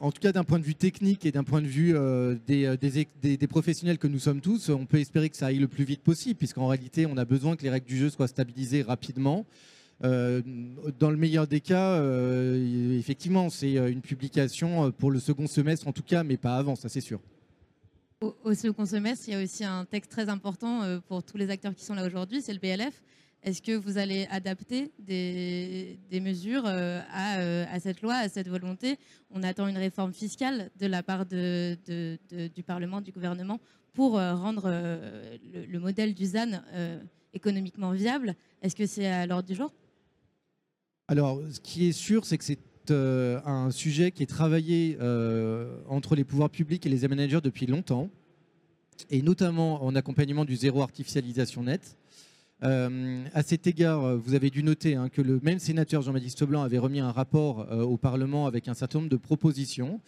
En 0.00 0.10
tout 0.10 0.20
cas, 0.20 0.32
d'un 0.32 0.42
point 0.42 0.58
de 0.58 0.64
vue 0.64 0.74
technique 0.74 1.24
et 1.24 1.30
d'un 1.30 1.44
point 1.44 1.62
de 1.62 1.66
vue 1.68 1.94
euh, 1.96 2.34
des, 2.46 2.76
des, 2.76 3.06
des- 3.22 3.36
des 3.36 3.46
professionnels 3.46 3.96
que 3.98 4.08
nous 4.08 4.18
sommes 4.18 4.40
tous, 4.40 4.68
on 4.68 4.84
peut 4.84 4.98
espérer 4.98 5.30
que 5.30 5.36
ça 5.36 5.46
aille 5.46 5.58
le 5.60 5.68
plus 5.68 5.84
vite 5.84 6.02
possible, 6.02 6.36
puisqu'en 6.36 6.66
réalité, 6.66 7.06
on 7.06 7.16
a 7.16 7.24
besoin 7.24 7.54
que 7.54 7.62
les 7.62 7.70
règles 7.70 7.86
du 7.86 7.96
jeu 7.96 8.10
soient 8.10 8.26
stabilisées 8.26 8.82
rapidement. 8.82 9.46
Euh, 10.04 10.42
dans 10.98 11.10
le 11.10 11.16
meilleur 11.16 11.46
des 11.46 11.60
cas, 11.60 11.92
euh, 12.00 12.98
effectivement, 12.98 13.48
c'est 13.48 13.74
une 13.74 14.00
publication 14.00 14.90
pour 14.90 15.10
le 15.12 15.20
second 15.20 15.46
semestre, 15.46 15.86
en 15.86 15.92
tout 15.92 16.02
cas, 16.02 16.24
mais 16.24 16.36
pas 16.36 16.56
avant, 16.56 16.74
ça 16.74 16.88
c'est 16.88 17.00
sûr. 17.00 17.20
Au, 18.20 18.34
au 18.42 18.54
second 18.54 18.84
semestre, 18.84 19.28
il 19.28 19.34
y 19.34 19.36
a 19.36 19.42
aussi 19.44 19.62
un 19.62 19.84
texte 19.84 20.10
très 20.10 20.28
important 20.28 20.82
euh, 20.82 20.98
pour 20.98 21.22
tous 21.22 21.36
les 21.36 21.50
acteurs 21.50 21.72
qui 21.72 21.84
sont 21.84 21.94
là 21.94 22.04
aujourd'hui, 22.04 22.42
c'est 22.42 22.52
le 22.52 22.58
BLF. 22.58 23.00
Est-ce 23.44 23.62
que 23.62 23.70
vous 23.70 23.96
allez 23.96 24.26
adapter 24.32 24.90
des, 24.98 25.96
mesures 26.20 26.64
euh, 26.66 27.00
à, 27.12 27.38
euh, 27.38 27.64
à 27.70 27.78
cette 27.78 28.02
loi, 28.02 28.14
à 28.14 28.28
cette 28.28 28.48
volonté? 28.48 28.96
On 29.30 29.44
attend 29.44 29.68
une 29.68 29.78
réforme 29.78 30.12
fiscale 30.12 30.72
de 30.80 30.86
la 30.88 31.04
part 31.04 31.26
du 31.26 31.76
Parlement, 32.66 33.00
du 33.00 33.12
gouvernement, 33.12 33.60
pour 33.92 34.14
rendre 34.14 34.68
le, 34.68 35.64
le 35.66 35.78
modèle 35.78 36.12
du 36.12 36.26
ZAN 36.26 36.60
économiquement 37.32 37.92
viable. 37.92 38.34
Est-ce 38.62 38.74
que 38.74 38.86
c'est 38.86 39.06
à 39.06 39.26
l'ordre 39.26 39.48
du 39.48 39.54
jour? 39.54 39.72
Alors, 41.06 41.40
ce 41.52 41.60
qui 41.60 41.88
est 41.88 41.92
sûr, 41.92 42.24
c'est 42.24 42.36
que 42.36 42.44
c'est 42.44 42.58
euh, 42.90 43.40
un 43.44 43.70
sujet 43.70 44.10
qui 44.10 44.22
est 44.22 44.26
travaillé 44.26 44.96
euh, 45.00 45.78
entre 45.88 46.14
les 46.14 46.24
pouvoirs 46.24 46.50
publics 46.50 46.84
et 46.86 46.88
les 46.88 47.06
managers 47.08 47.40
depuis 47.42 47.66
longtemps, 47.66 48.10
et 49.10 49.22
notamment 49.22 49.84
en 49.84 49.94
accompagnement 49.94 50.44
du 50.44 50.56
zéro 50.56 50.82
artificialisation 50.82 51.62
net. 51.62 51.96
Euh, 52.64 53.24
à 53.34 53.42
cet 53.42 53.66
égard, 53.68 54.16
vous 54.16 54.34
avez 54.34 54.50
dû 54.50 54.62
noter 54.64 54.96
hein, 54.96 55.08
que 55.08 55.22
le 55.22 55.38
même 55.42 55.60
sénateur 55.60 56.02
Jean-Baptiste 56.02 56.42
Blanc 56.44 56.62
avait 56.62 56.78
remis 56.78 56.98
un 56.98 57.12
rapport 57.12 57.66
euh, 57.70 57.82
au 57.82 57.96
Parlement 57.96 58.46
avec 58.46 58.66
un 58.66 58.74
certain 58.74 58.98
nombre 58.98 59.10
de 59.10 59.16
propositions. 59.16 60.00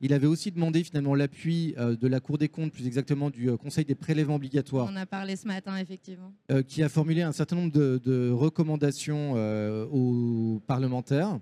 Il 0.00 0.12
avait 0.12 0.28
aussi 0.28 0.50
demandé 0.52 0.84
finalement 0.84 1.16
l'appui 1.16 1.74
de 1.76 2.06
la 2.06 2.20
Cour 2.20 2.38
des 2.38 2.48
comptes, 2.48 2.70
plus 2.72 2.86
exactement 2.86 3.30
du 3.30 3.50
Conseil 3.56 3.84
des 3.84 3.96
prélèvements 3.96 4.36
obligatoires, 4.36 4.88
On 4.88 4.94
a 4.94 5.06
parlé 5.06 5.34
ce 5.34 5.44
matin, 5.48 5.76
effectivement. 5.76 6.32
qui 6.68 6.84
a 6.84 6.88
formulé 6.88 7.22
un 7.22 7.32
certain 7.32 7.56
nombre 7.56 7.72
de, 7.72 8.00
de 8.04 8.30
recommandations 8.30 9.32
aux 9.90 10.62
parlementaires. 10.68 11.40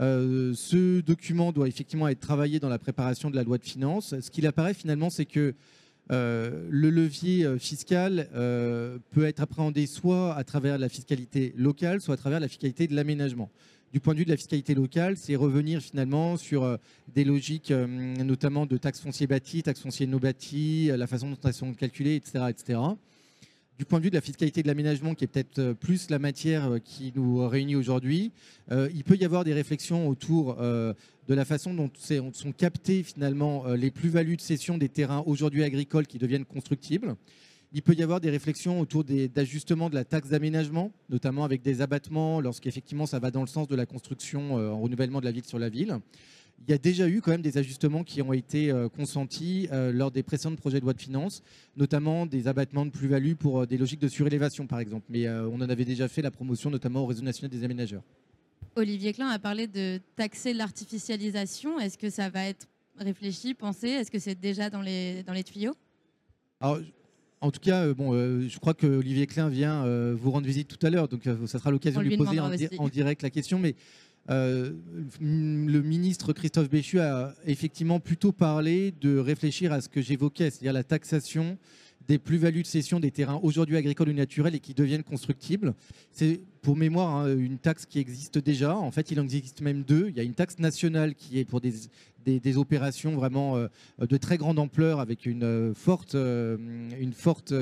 Euh, 0.00 0.52
ce 0.54 1.00
document 1.00 1.52
doit 1.52 1.68
effectivement 1.68 2.08
être 2.08 2.20
travaillé 2.20 2.60
dans 2.60 2.68
la 2.68 2.78
préparation 2.78 3.30
de 3.30 3.36
la 3.36 3.42
loi 3.42 3.58
de 3.58 3.64
finances. 3.64 4.14
Ce 4.20 4.30
qu'il 4.30 4.46
apparaît 4.46 4.74
finalement, 4.74 5.10
c'est 5.10 5.24
que 5.24 5.54
euh, 6.12 6.68
le 6.70 6.90
levier 6.90 7.44
euh, 7.44 7.58
fiscal 7.58 8.28
peut 9.10 9.24
être 9.24 9.40
appréhendé 9.40 9.86
soit 9.86 10.34
à 10.34 10.44
travers 10.44 10.78
la 10.78 10.88
fiscalité 10.88 11.54
locale, 11.56 12.00
soit 12.00 12.14
à 12.14 12.18
travers 12.18 12.40
la 12.40 12.48
fiscalité 12.48 12.86
de 12.86 12.94
l'aménagement. 12.94 13.50
Du 13.92 14.00
point 14.00 14.12
de 14.12 14.18
vue 14.18 14.24
de 14.24 14.30
la 14.30 14.36
fiscalité 14.36 14.74
locale, 14.74 15.16
c'est 15.16 15.36
revenir 15.36 15.80
finalement 15.80 16.36
sur 16.36 16.78
des 17.14 17.24
logiques 17.24 17.70
notamment 17.70 18.66
de 18.66 18.76
taxes 18.76 19.00
fonciers 19.00 19.26
bâtis, 19.26 19.62
taxes 19.62 19.80
fonciers 19.80 20.06
non 20.06 20.18
bâtis, 20.18 20.90
euh, 20.90 20.96
la 20.96 21.06
façon 21.06 21.30
dont 21.30 21.38
elles 21.44 21.54
sont 21.54 21.72
calculées, 21.72 22.16
etc. 22.16 22.44
etc 22.48 22.78
du 23.78 23.84
point 23.84 23.98
de 23.98 24.04
vue 24.04 24.10
de 24.10 24.14
la 24.14 24.22
fiscalité 24.22 24.62
de 24.62 24.68
l'aménagement, 24.68 25.14
qui 25.14 25.24
est 25.24 25.26
peut-être 25.26 25.58
euh, 25.58 25.74
plus 25.74 26.08
la 26.08 26.18
matière 26.18 26.72
euh, 26.72 26.78
qui 26.78 27.12
nous 27.14 27.46
réunit 27.46 27.76
aujourd'hui, 27.76 28.32
euh, 28.72 28.88
il 28.94 29.04
peut 29.04 29.16
y 29.16 29.24
avoir 29.24 29.44
des 29.44 29.52
réflexions 29.52 30.08
autour 30.08 30.56
de 30.56 31.34
la 31.34 31.44
façon 31.44 31.74
dont 31.74 31.90
sont 32.32 32.52
captées 32.52 33.02
finalement 33.02 33.66
les 33.68 33.90
plus-values 33.90 34.36
de 34.36 34.40
cession 34.40 34.78
des 34.78 34.88
terrains 34.88 35.22
aujourd'hui 35.26 35.64
agricoles 35.64 36.06
qui 36.06 36.18
deviennent 36.18 36.44
constructibles. 36.44 37.16
Il 37.72 37.82
peut 37.82 37.94
y 37.94 38.02
avoir 38.02 38.20
des 38.20 38.30
réflexions 38.30 38.80
autour 38.80 39.04
d'ajustements 39.04 39.90
de 39.90 39.94
la 39.94 40.04
taxe 40.04 40.28
d'aménagement, 40.28 40.92
notamment 41.10 41.44
avec 41.44 41.62
des 41.62 41.80
abattements 41.80 42.40
lorsqu'effectivement 42.40 43.06
ça 43.06 43.18
va 43.18 43.30
dans 43.30 43.40
le 43.40 43.48
sens 43.48 43.68
de 43.68 43.76
la 43.76 43.86
construction 43.86 44.54
en 44.54 44.80
renouvellement 44.80 45.20
de 45.20 45.24
la 45.24 45.32
ville 45.32 45.44
sur 45.44 45.58
la 45.58 45.68
ville. 45.68 45.98
Il 46.62 46.70
y 46.70 46.74
a 46.74 46.78
déjà 46.78 47.08
eu 47.08 47.20
quand 47.20 47.30
même 47.30 47.42
des 47.42 47.58
ajustements 47.58 48.02
qui 48.02 48.22
ont 48.22 48.32
été 48.32 48.70
euh, 48.70 48.88
consentis 48.88 49.68
euh, 49.70 49.92
lors 49.92 50.10
des 50.10 50.22
précédents 50.24 50.56
projets 50.56 50.78
de 50.80 50.84
loi 50.84 50.94
de 50.94 51.00
finances, 51.00 51.42
notamment 51.76 52.26
des 52.26 52.48
abattements 52.48 52.84
de 52.84 52.90
plus-value 52.90 53.34
pour 53.34 53.60
euh, 53.60 53.66
des 53.66 53.78
logiques 53.78 54.00
de 54.00 54.08
surélévation, 54.08 54.66
par 54.66 54.80
exemple. 54.80 55.04
Mais 55.08 55.28
on 55.28 55.56
en 55.56 55.68
avait 55.68 55.84
déjà 55.84 56.08
fait 56.08 56.22
la 56.22 56.30
promotion, 56.30 56.70
notamment 56.70 57.02
au 57.02 57.06
réseau 57.06 57.22
national 57.22 57.50
des 57.50 57.62
aménageurs. 57.64 58.02
Olivier 58.74 59.12
Klein 59.12 59.28
a 59.28 59.38
parlé 59.38 59.66
de 59.68 60.00
taxer 60.16 60.54
l'artificialisation. 60.54 61.78
Est-ce 61.78 61.98
que 61.98 62.10
ça 62.10 62.30
va 62.30 62.44
être 62.46 62.66
réfléchi, 62.98 63.54
pensé? 63.54 63.88
Est-ce 63.88 64.10
que 64.10 64.18
c'est 64.18 64.38
déjà 64.38 64.68
dans 64.68 64.82
les, 64.82 65.22
dans 65.22 65.32
les 65.32 65.44
tuyaux? 65.44 65.74
Alors, 66.60 66.80
en 67.40 67.50
tout 67.50 67.60
cas, 67.60 67.92
bon, 67.92 68.12
euh, 68.14 68.48
je 68.48 68.58
crois 68.58 68.74
que 68.74 68.86
Olivier 68.86 69.26
Klein 69.26 69.48
vient 69.50 69.84
euh, 69.84 70.16
vous 70.18 70.30
rendre 70.30 70.46
visite 70.46 70.68
tout 70.68 70.84
à 70.84 70.90
l'heure, 70.90 71.06
donc 71.06 71.26
euh, 71.26 71.46
ça 71.46 71.58
sera 71.58 71.70
l'occasion 71.70 72.00
On 72.00 72.02
de 72.02 72.08
lui 72.08 72.16
poser 72.16 72.40
en, 72.40 72.50
di- 72.50 72.68
en 72.78 72.88
direct 72.88 73.22
la 73.22 73.30
question. 73.30 73.58
Mais 73.58 73.76
euh, 74.30 74.72
le 75.20 75.80
ministre 75.80 76.32
Christophe 76.32 76.68
Béchu 76.68 77.00
a 77.00 77.34
effectivement 77.44 78.00
plutôt 78.00 78.32
parlé 78.32 78.92
de 79.00 79.18
réfléchir 79.18 79.72
à 79.72 79.80
ce 79.80 79.88
que 79.88 80.02
j'évoquais, 80.02 80.50
c'est-à-dire 80.50 80.72
la 80.72 80.84
taxation 80.84 81.58
des 82.08 82.18
plus-values 82.18 82.62
de 82.62 82.66
cession 82.66 83.00
des 83.00 83.10
terrains 83.10 83.40
aujourd'hui 83.42 83.76
agricoles 83.76 84.10
ou 84.10 84.12
naturels 84.12 84.54
et 84.54 84.60
qui 84.60 84.74
deviennent 84.74 85.02
constructibles. 85.02 85.74
C'est 86.12 86.40
pour 86.66 86.76
mémoire 86.76 87.14
hein, 87.14 87.36
une 87.38 87.58
taxe 87.58 87.86
qui 87.86 88.00
existe 88.00 88.38
déjà. 88.38 88.76
En 88.76 88.90
fait, 88.90 89.12
il 89.12 89.20
en 89.20 89.22
existe 89.22 89.60
même 89.60 89.84
deux. 89.84 90.08
Il 90.08 90.16
y 90.16 90.20
a 90.20 90.24
une 90.24 90.34
taxe 90.34 90.58
nationale 90.58 91.14
qui 91.14 91.38
est 91.38 91.44
pour 91.44 91.60
des, 91.60 91.72
des, 92.26 92.58
opérations 92.58 93.14
vraiment 93.14 93.56
euh, 93.56 93.68
de 94.00 94.16
très 94.16 94.36
grande 94.36 94.58
ampleur 94.58 95.00
avec 95.00 95.26
une 95.26 95.44
euh, 95.44 95.74
forte, 95.74 96.14
euh, 96.14 96.56
une 96.98 97.12
forte 97.12 97.54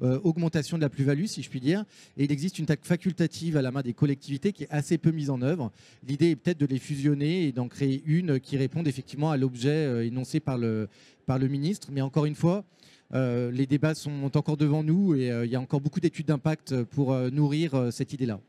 augmentation 0.00 0.78
de 0.78 0.82
la 0.82 0.88
plus-value, 0.88 1.26
si 1.26 1.42
je 1.42 1.50
puis 1.50 1.60
dire. 1.60 1.84
Et 2.16 2.24
il 2.24 2.32
existe 2.32 2.58
une 2.58 2.66
taxe 2.66 2.88
facultative 2.88 3.56
à 3.56 3.62
la 3.62 3.70
main 3.70 3.82
des 3.82 3.92
collectivités 3.92 4.52
qui 4.52 4.64
est 4.64 4.70
assez 4.70 4.98
peu 4.98 5.10
mise 5.10 5.30
en 5.30 5.42
œuvre. 5.42 5.70
L'idée 6.06 6.30
est 6.30 6.36
peut-être 6.36 6.58
de 6.58 6.66
les 6.66 6.78
fusionner 6.78 7.48
et 7.48 7.52
d'en 7.52 7.68
créer 7.68 8.02
une 8.06 8.40
qui 8.40 8.56
réponde 8.56 8.88
effectivement 8.88 9.30
à 9.30 9.36
l'objet 9.36 10.06
énoncé 10.06 10.40
par 10.40 10.56
le, 10.56 10.88
par 11.26 11.38
le 11.38 11.48
ministre. 11.48 11.88
Mais 11.92 12.00
encore 12.00 12.24
une 12.24 12.34
fois, 12.34 12.64
les 13.12 13.66
débats 13.66 13.94
sont 13.94 14.36
encore 14.36 14.56
devant 14.56 14.82
nous 14.82 15.14
et 15.14 15.28
il 15.44 15.50
y 15.50 15.56
a 15.56 15.60
encore 15.60 15.80
beaucoup 15.80 16.00
d'études 16.00 16.26
d'impact 16.26 16.82
pour 16.84 17.14
nourrir 17.30 17.88
cette 17.90 18.12
idée-là. 18.12 18.40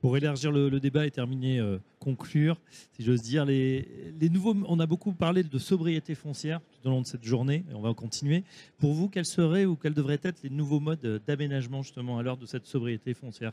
Pour 0.00 0.16
élargir 0.16 0.50
le, 0.50 0.80
débat 0.80 1.06
et 1.06 1.10
terminer, 1.10 1.62
conclure, 1.98 2.60
si 2.92 3.02
j'ose 3.02 3.22
dire, 3.22 3.44
les, 3.44 3.86
nouveaux, 4.30 4.56
on 4.66 4.80
a 4.80 4.86
beaucoup 4.86 5.12
parlé 5.12 5.42
de 5.42 5.58
sobriété 5.58 6.14
foncière 6.14 6.60
tout 6.72 6.88
au 6.88 6.90
long 6.90 7.02
de 7.02 7.06
cette 7.06 7.24
journée, 7.24 7.64
et 7.70 7.74
on 7.74 7.82
va 7.82 7.92
continuer. 7.94 8.44
Pour 8.78 8.94
vous, 8.94 9.08
quels 9.08 9.26
seraient 9.26 9.66
ou 9.66 9.76
quels 9.76 9.94
devraient 9.94 10.20
être 10.22 10.42
les 10.42 10.50
nouveaux 10.50 10.80
modes 10.80 11.22
d'aménagement 11.26 11.82
justement 11.82 12.18
à 12.18 12.22
l'heure 12.22 12.38
de 12.38 12.46
cette 12.46 12.66
sobriété 12.66 13.14
foncière? 13.14 13.52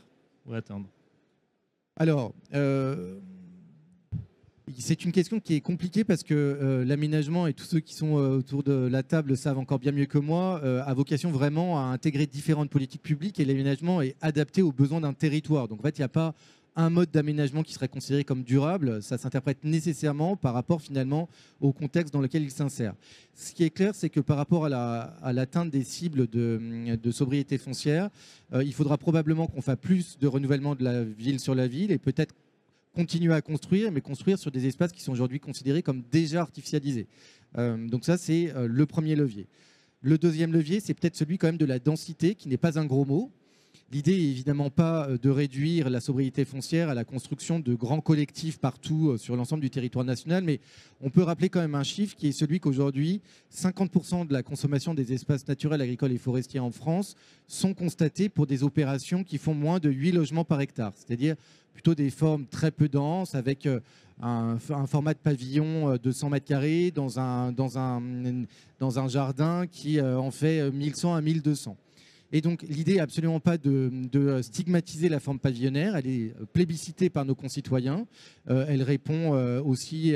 Atteindre 0.50 0.86
Alors, 1.96 2.32
c'est 4.76 5.04
une 5.04 5.12
question 5.12 5.40
qui 5.40 5.54
est 5.54 5.60
compliquée 5.60 6.04
parce 6.04 6.22
que 6.22 6.34
euh, 6.34 6.84
l'aménagement, 6.84 7.46
et 7.46 7.52
tous 7.52 7.64
ceux 7.64 7.80
qui 7.80 7.94
sont 7.94 8.18
euh, 8.18 8.38
autour 8.38 8.62
de 8.62 8.72
la 8.72 9.02
table 9.02 9.36
savent 9.36 9.58
encore 9.58 9.78
bien 9.78 9.92
mieux 9.92 10.06
que 10.06 10.18
moi, 10.18 10.60
euh, 10.64 10.82
a 10.84 10.94
vocation 10.94 11.30
vraiment 11.30 11.78
à 11.78 11.92
intégrer 11.92 12.26
différentes 12.26 12.70
politiques 12.70 13.02
publiques 13.02 13.40
et 13.40 13.44
l'aménagement 13.44 14.02
est 14.02 14.16
adapté 14.20 14.62
aux 14.62 14.72
besoins 14.72 15.00
d'un 15.00 15.12
territoire. 15.12 15.68
Donc 15.68 15.80
en 15.80 15.82
fait, 15.82 15.98
il 15.98 16.00
n'y 16.00 16.06
a 16.06 16.08
pas 16.08 16.34
un 16.76 16.90
mode 16.90 17.10
d'aménagement 17.10 17.64
qui 17.64 17.72
serait 17.72 17.88
considéré 17.88 18.22
comme 18.22 18.44
durable, 18.44 19.02
ça 19.02 19.18
s'interprète 19.18 19.64
nécessairement 19.64 20.36
par 20.36 20.54
rapport 20.54 20.80
finalement 20.80 21.28
au 21.60 21.72
contexte 21.72 22.14
dans 22.14 22.20
lequel 22.20 22.44
il 22.44 22.52
s'insère. 22.52 22.94
Ce 23.34 23.52
qui 23.52 23.64
est 23.64 23.70
clair, 23.70 23.96
c'est 23.96 24.10
que 24.10 24.20
par 24.20 24.36
rapport 24.36 24.66
à 24.66 25.32
l'atteinte 25.32 25.70
des 25.70 25.82
cibles 25.82 26.28
de, 26.28 26.94
de, 26.94 27.10
sobriété 27.10 27.58
foncière, 27.58 28.10
il 28.54 28.72
faudra 28.72 28.96
probablement 28.96 29.48
qu'on 29.48 29.60
fasse 29.60 29.78
plus 29.80 30.18
de 30.20 30.28
renouvellement 30.28 30.76
de 30.76 30.84
la 30.84 31.02
ville 31.02 31.40
sur 31.40 31.56
la 31.56 31.66
ville 31.66 31.90
et 31.90 31.98
peut-être 31.98 32.32
continuer 32.94 33.34
à 33.34 33.40
construire, 33.40 33.92
mais 33.92 34.00
construire 34.00 34.38
sur 34.38 34.50
des 34.50 34.66
espaces 34.66 34.92
qui 34.92 35.02
sont 35.02 35.12
aujourd'hui 35.12 35.40
considérés 35.40 35.82
comme 35.82 36.02
déjà 36.10 36.40
artificialisés. 36.40 37.06
Euh, 37.56 37.88
donc 37.88 38.04
ça, 38.04 38.18
c'est 38.18 38.52
euh, 38.54 38.66
le 38.68 38.86
premier 38.86 39.16
levier. 39.16 39.46
Le 40.00 40.18
deuxième 40.18 40.52
levier, 40.52 40.80
c'est 40.80 40.94
peut-être 40.94 41.16
celui 41.16 41.38
quand 41.38 41.48
même 41.48 41.58
de 41.58 41.64
la 41.64 41.78
densité, 41.78 42.34
qui 42.34 42.48
n'est 42.48 42.56
pas 42.56 42.78
un 42.78 42.84
gros 42.84 43.04
mot. 43.04 43.32
L'idée 43.90 44.12
est 44.12 44.30
évidemment 44.30 44.68
pas 44.68 45.08
euh, 45.08 45.18
de 45.18 45.30
réduire 45.30 45.88
la 45.88 46.00
sobriété 46.00 46.44
foncière 46.44 46.90
à 46.90 46.94
la 46.94 47.04
construction 47.04 47.58
de 47.58 47.74
grands 47.74 48.00
collectifs 48.00 48.58
partout 48.58 49.16
sur 49.16 49.34
l'ensemble 49.34 49.62
du 49.62 49.70
territoire 49.70 50.04
national, 50.04 50.44
mais 50.44 50.60
on 51.00 51.10
peut 51.10 51.22
rappeler 51.22 51.48
quand 51.48 51.60
même 51.60 51.74
un 51.74 51.84
chiffre 51.84 52.14
qui 52.14 52.28
est 52.28 52.32
celui 52.32 52.60
qu'aujourd'hui, 52.60 53.22
50% 53.54 54.26
de 54.26 54.32
la 54.32 54.42
consommation 54.42 54.92
des 54.92 55.12
espaces 55.12 55.48
naturels, 55.48 55.80
agricoles 55.80 56.12
et 56.12 56.18
forestiers 56.18 56.60
en 56.60 56.70
France 56.70 57.16
sont 57.46 57.72
constatés 57.72 58.28
pour 58.28 58.46
des 58.46 58.62
opérations 58.62 59.24
qui 59.24 59.38
font 59.38 59.54
moins 59.54 59.78
de 59.78 59.90
8 59.90 60.12
logements 60.12 60.44
par 60.44 60.60
hectare, 60.60 60.92
c'est-à-dire 60.94 61.36
plutôt 61.78 61.94
des 61.94 62.10
formes 62.10 62.44
très 62.44 62.72
peu 62.72 62.88
denses, 62.88 63.36
avec 63.36 63.64
euh, 63.64 63.78
un, 64.20 64.58
format 64.58 65.14
de 65.14 65.20
pavillon 65.20 65.92
euh, 65.92 65.96
de 65.96 66.10
100 66.10 66.30
mètres 66.30 66.44
carrés 66.44 66.90
dans 66.90 67.20
un, 67.20 67.52
dans 67.52 67.78
un, 67.78 68.02
dans 68.80 68.98
un 68.98 69.06
jardin 69.06 69.64
qui 69.68 70.00
euh, 70.00 70.18
en 70.18 70.32
fait 70.32 70.72
1100 70.72 71.14
à 71.14 71.20
1200. 71.20 71.76
Et 72.32 72.40
donc 72.40 72.62
l'idée 72.68 72.94
n'est 72.94 73.00
absolument 73.00 73.38
pas 73.38 73.58
de, 73.58 74.40
stigmatiser 74.42 75.08
la 75.08 75.20
forme 75.20 75.38
pavillonnaire, 75.38 75.94
elle 75.94 76.08
est 76.08 76.34
plébiscitée 76.52 77.10
par 77.10 77.24
nos 77.24 77.36
concitoyens, 77.36 78.06
elle 78.48 78.82
répond 78.82 79.30
aussi 79.64 80.14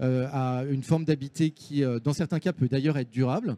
à 0.00 0.64
une 0.68 0.82
forme 0.82 1.04
d'habiter 1.04 1.50
qui, 1.52 1.84
dans 2.02 2.12
certains 2.14 2.40
cas, 2.40 2.52
peut 2.52 2.66
d'ailleurs 2.66 2.98
être 2.98 3.10
durable. 3.10 3.56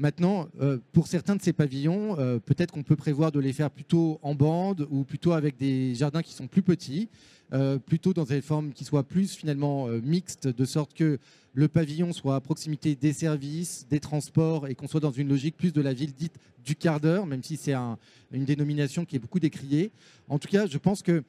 Maintenant, 0.00 0.48
euh, 0.60 0.78
pour 0.92 1.08
certains 1.08 1.34
de 1.34 1.42
ces 1.42 1.52
pavillons, 1.52 2.16
euh, 2.20 2.38
peut-être 2.38 2.70
qu'on 2.70 2.84
peut 2.84 2.94
prévoir 2.94 3.32
de 3.32 3.40
les 3.40 3.52
faire 3.52 3.68
plutôt 3.68 4.20
en 4.22 4.32
bande 4.36 4.86
ou 4.90 5.02
plutôt 5.02 5.32
avec 5.32 5.56
des 5.56 5.92
jardins 5.96 6.22
qui 6.22 6.34
sont 6.34 6.46
plus 6.46 6.62
petits, 6.62 7.08
euh, 7.52 7.78
plutôt 7.78 8.12
dans 8.12 8.22
des 8.22 8.40
formes 8.40 8.72
qui 8.72 8.84
soient 8.84 9.02
plus 9.02 9.34
finalement 9.34 9.88
mixtes, 9.88 10.46
de 10.46 10.64
sorte 10.64 10.94
que 10.94 11.18
le 11.52 11.66
pavillon 11.66 12.12
soit 12.12 12.36
à 12.36 12.40
proximité 12.40 12.94
des 12.94 13.12
services, 13.12 13.88
des 13.90 13.98
transports 13.98 14.68
et 14.68 14.76
qu'on 14.76 14.86
soit 14.86 15.00
dans 15.00 15.10
une 15.10 15.28
logique 15.28 15.56
plus 15.56 15.72
de 15.72 15.80
la 15.80 15.92
ville 15.92 16.12
dite 16.12 16.36
du 16.64 16.76
quart 16.76 17.00
d'heure, 17.00 17.26
même 17.26 17.42
si 17.42 17.56
c'est 17.56 17.74
une 17.74 18.44
dénomination 18.44 19.04
qui 19.04 19.16
est 19.16 19.18
beaucoup 19.18 19.40
décriée. 19.40 19.90
En 20.28 20.38
tout 20.38 20.48
cas, 20.48 20.66
je 20.66 20.78
pense 20.78 21.02
que 21.02 21.24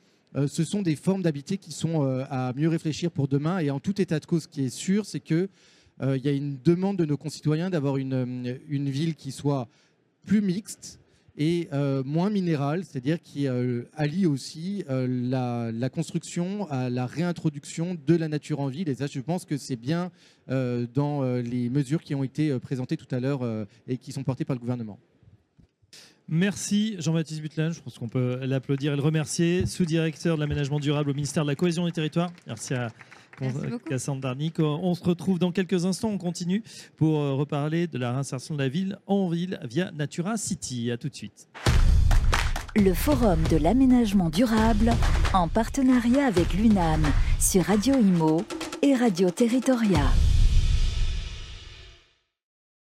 ce 0.48 0.64
sont 0.64 0.84
des 0.84 0.96
formes 0.96 1.24
d'habiter 1.24 1.58
qui 1.58 1.72
sont 1.72 2.04
à 2.30 2.54
mieux 2.56 2.70
réfléchir 2.70 3.10
pour 3.10 3.28
demain. 3.28 3.58
Et 3.60 3.72
en 3.72 3.80
tout 3.80 4.00
état 4.00 4.20
de 4.20 4.26
cause, 4.28 4.44
ce 4.44 4.48
qui 4.48 4.66
est 4.66 4.70
sûr, 4.70 5.08
c'est 5.08 5.22
que 5.22 5.50
il 6.02 6.26
y 6.26 6.28
a 6.28 6.32
une 6.32 6.58
demande 6.64 6.98
de 6.98 7.06
nos 7.06 7.18
concitoyens 7.18 7.70
d'avoir 7.70 7.98
une, 7.98 8.14
euh, 8.14 8.58
ville 8.70 9.16
qui 9.16 9.32
soit 9.32 9.68
plus 10.26 10.42
mixte 10.42 11.00
et 11.38 11.70
euh, 11.72 12.04
moins 12.04 12.30
minérale, 12.30 12.84
c'est-à-dire 12.84 13.22
qui 13.22 13.48
allie 13.48 14.26
aussi 14.26 14.84
la, 14.90 15.90
construction 15.90 16.70
à 16.70 16.90
la 16.90 17.06
réintroduction 17.06 17.96
de 18.06 18.16
la 18.16 18.28
nature 18.28 18.60
en 18.60 18.68
ville. 18.68 18.90
Et 18.90 18.96
ça, 18.96 19.08
je 19.08 19.20
pense 19.22 19.46
que 19.46 19.58
c'est 19.58 19.78
bien 19.78 20.12
dans 20.48 21.24
les 21.42 21.70
mesures 21.70 22.04
qui 22.04 22.14
ont 22.14 22.24
été 22.24 22.60
présentées 22.60 22.98
tout 22.98 23.08
à 23.16 23.22
l'heure 23.22 23.42
et 23.88 23.98
qui 23.98 24.12
sont 24.12 24.24
portées 24.24 24.44
par 24.44 24.56
le 24.56 24.60
gouvernement. 24.60 25.00
Merci 26.32 26.96
Jean-Baptiste 27.00 27.42
Butlen, 27.42 27.72
je 27.72 27.82
pense 27.82 27.98
qu'on 27.98 28.08
peut 28.08 28.38
l'applaudir 28.44 28.94
et 28.94 28.96
le 28.96 29.02
remercier, 29.02 29.66
sous-directeur 29.66 30.36
de 30.36 30.42
l'aménagement 30.42 30.80
durable 30.80 31.10
au 31.10 31.14
ministère 31.16 31.44
de 31.44 31.50
la 31.50 31.56
Cohésion 31.56 31.88
des 31.88 31.92
Territoires. 31.92 32.32
Merci 32.46 32.76
à 32.76 32.92
Cassandre 33.88 34.22
Darnic. 34.22 34.60
On 34.60 34.94
se 34.94 35.04
retrouve 35.04 35.40
dans 35.40 35.52
quelques 35.52 35.86
instants. 35.86 36.10
On 36.10 36.18
continue 36.18 36.64
pour 36.98 37.20
euh, 37.20 37.34
reparler 37.34 37.88
de 37.88 37.98
la 37.98 38.12
réinsertion 38.12 38.56
de 38.56 38.60
la 38.60 38.70
ville 38.70 38.98
en 39.08 39.30
ville 39.30 39.60
via 39.64 39.92
Natura 39.92 40.38
City. 40.38 40.92
À 40.92 40.98
tout 40.98 41.10
de 41.10 41.16
suite. 41.16 41.48
Le 42.76 42.94
Forum 42.94 43.40
de 43.50 43.58
l'aménagement 43.58 44.30
durable 44.30 44.94
en 45.34 45.48
partenariat 45.48 46.26
avec 46.26 46.54
l'UNAM 46.54 47.04
sur 47.40 47.64
Radio 47.64 47.96
Imo 47.96 48.44
et 48.82 48.96
Radio 48.96 49.30
Territoria. 49.30 50.06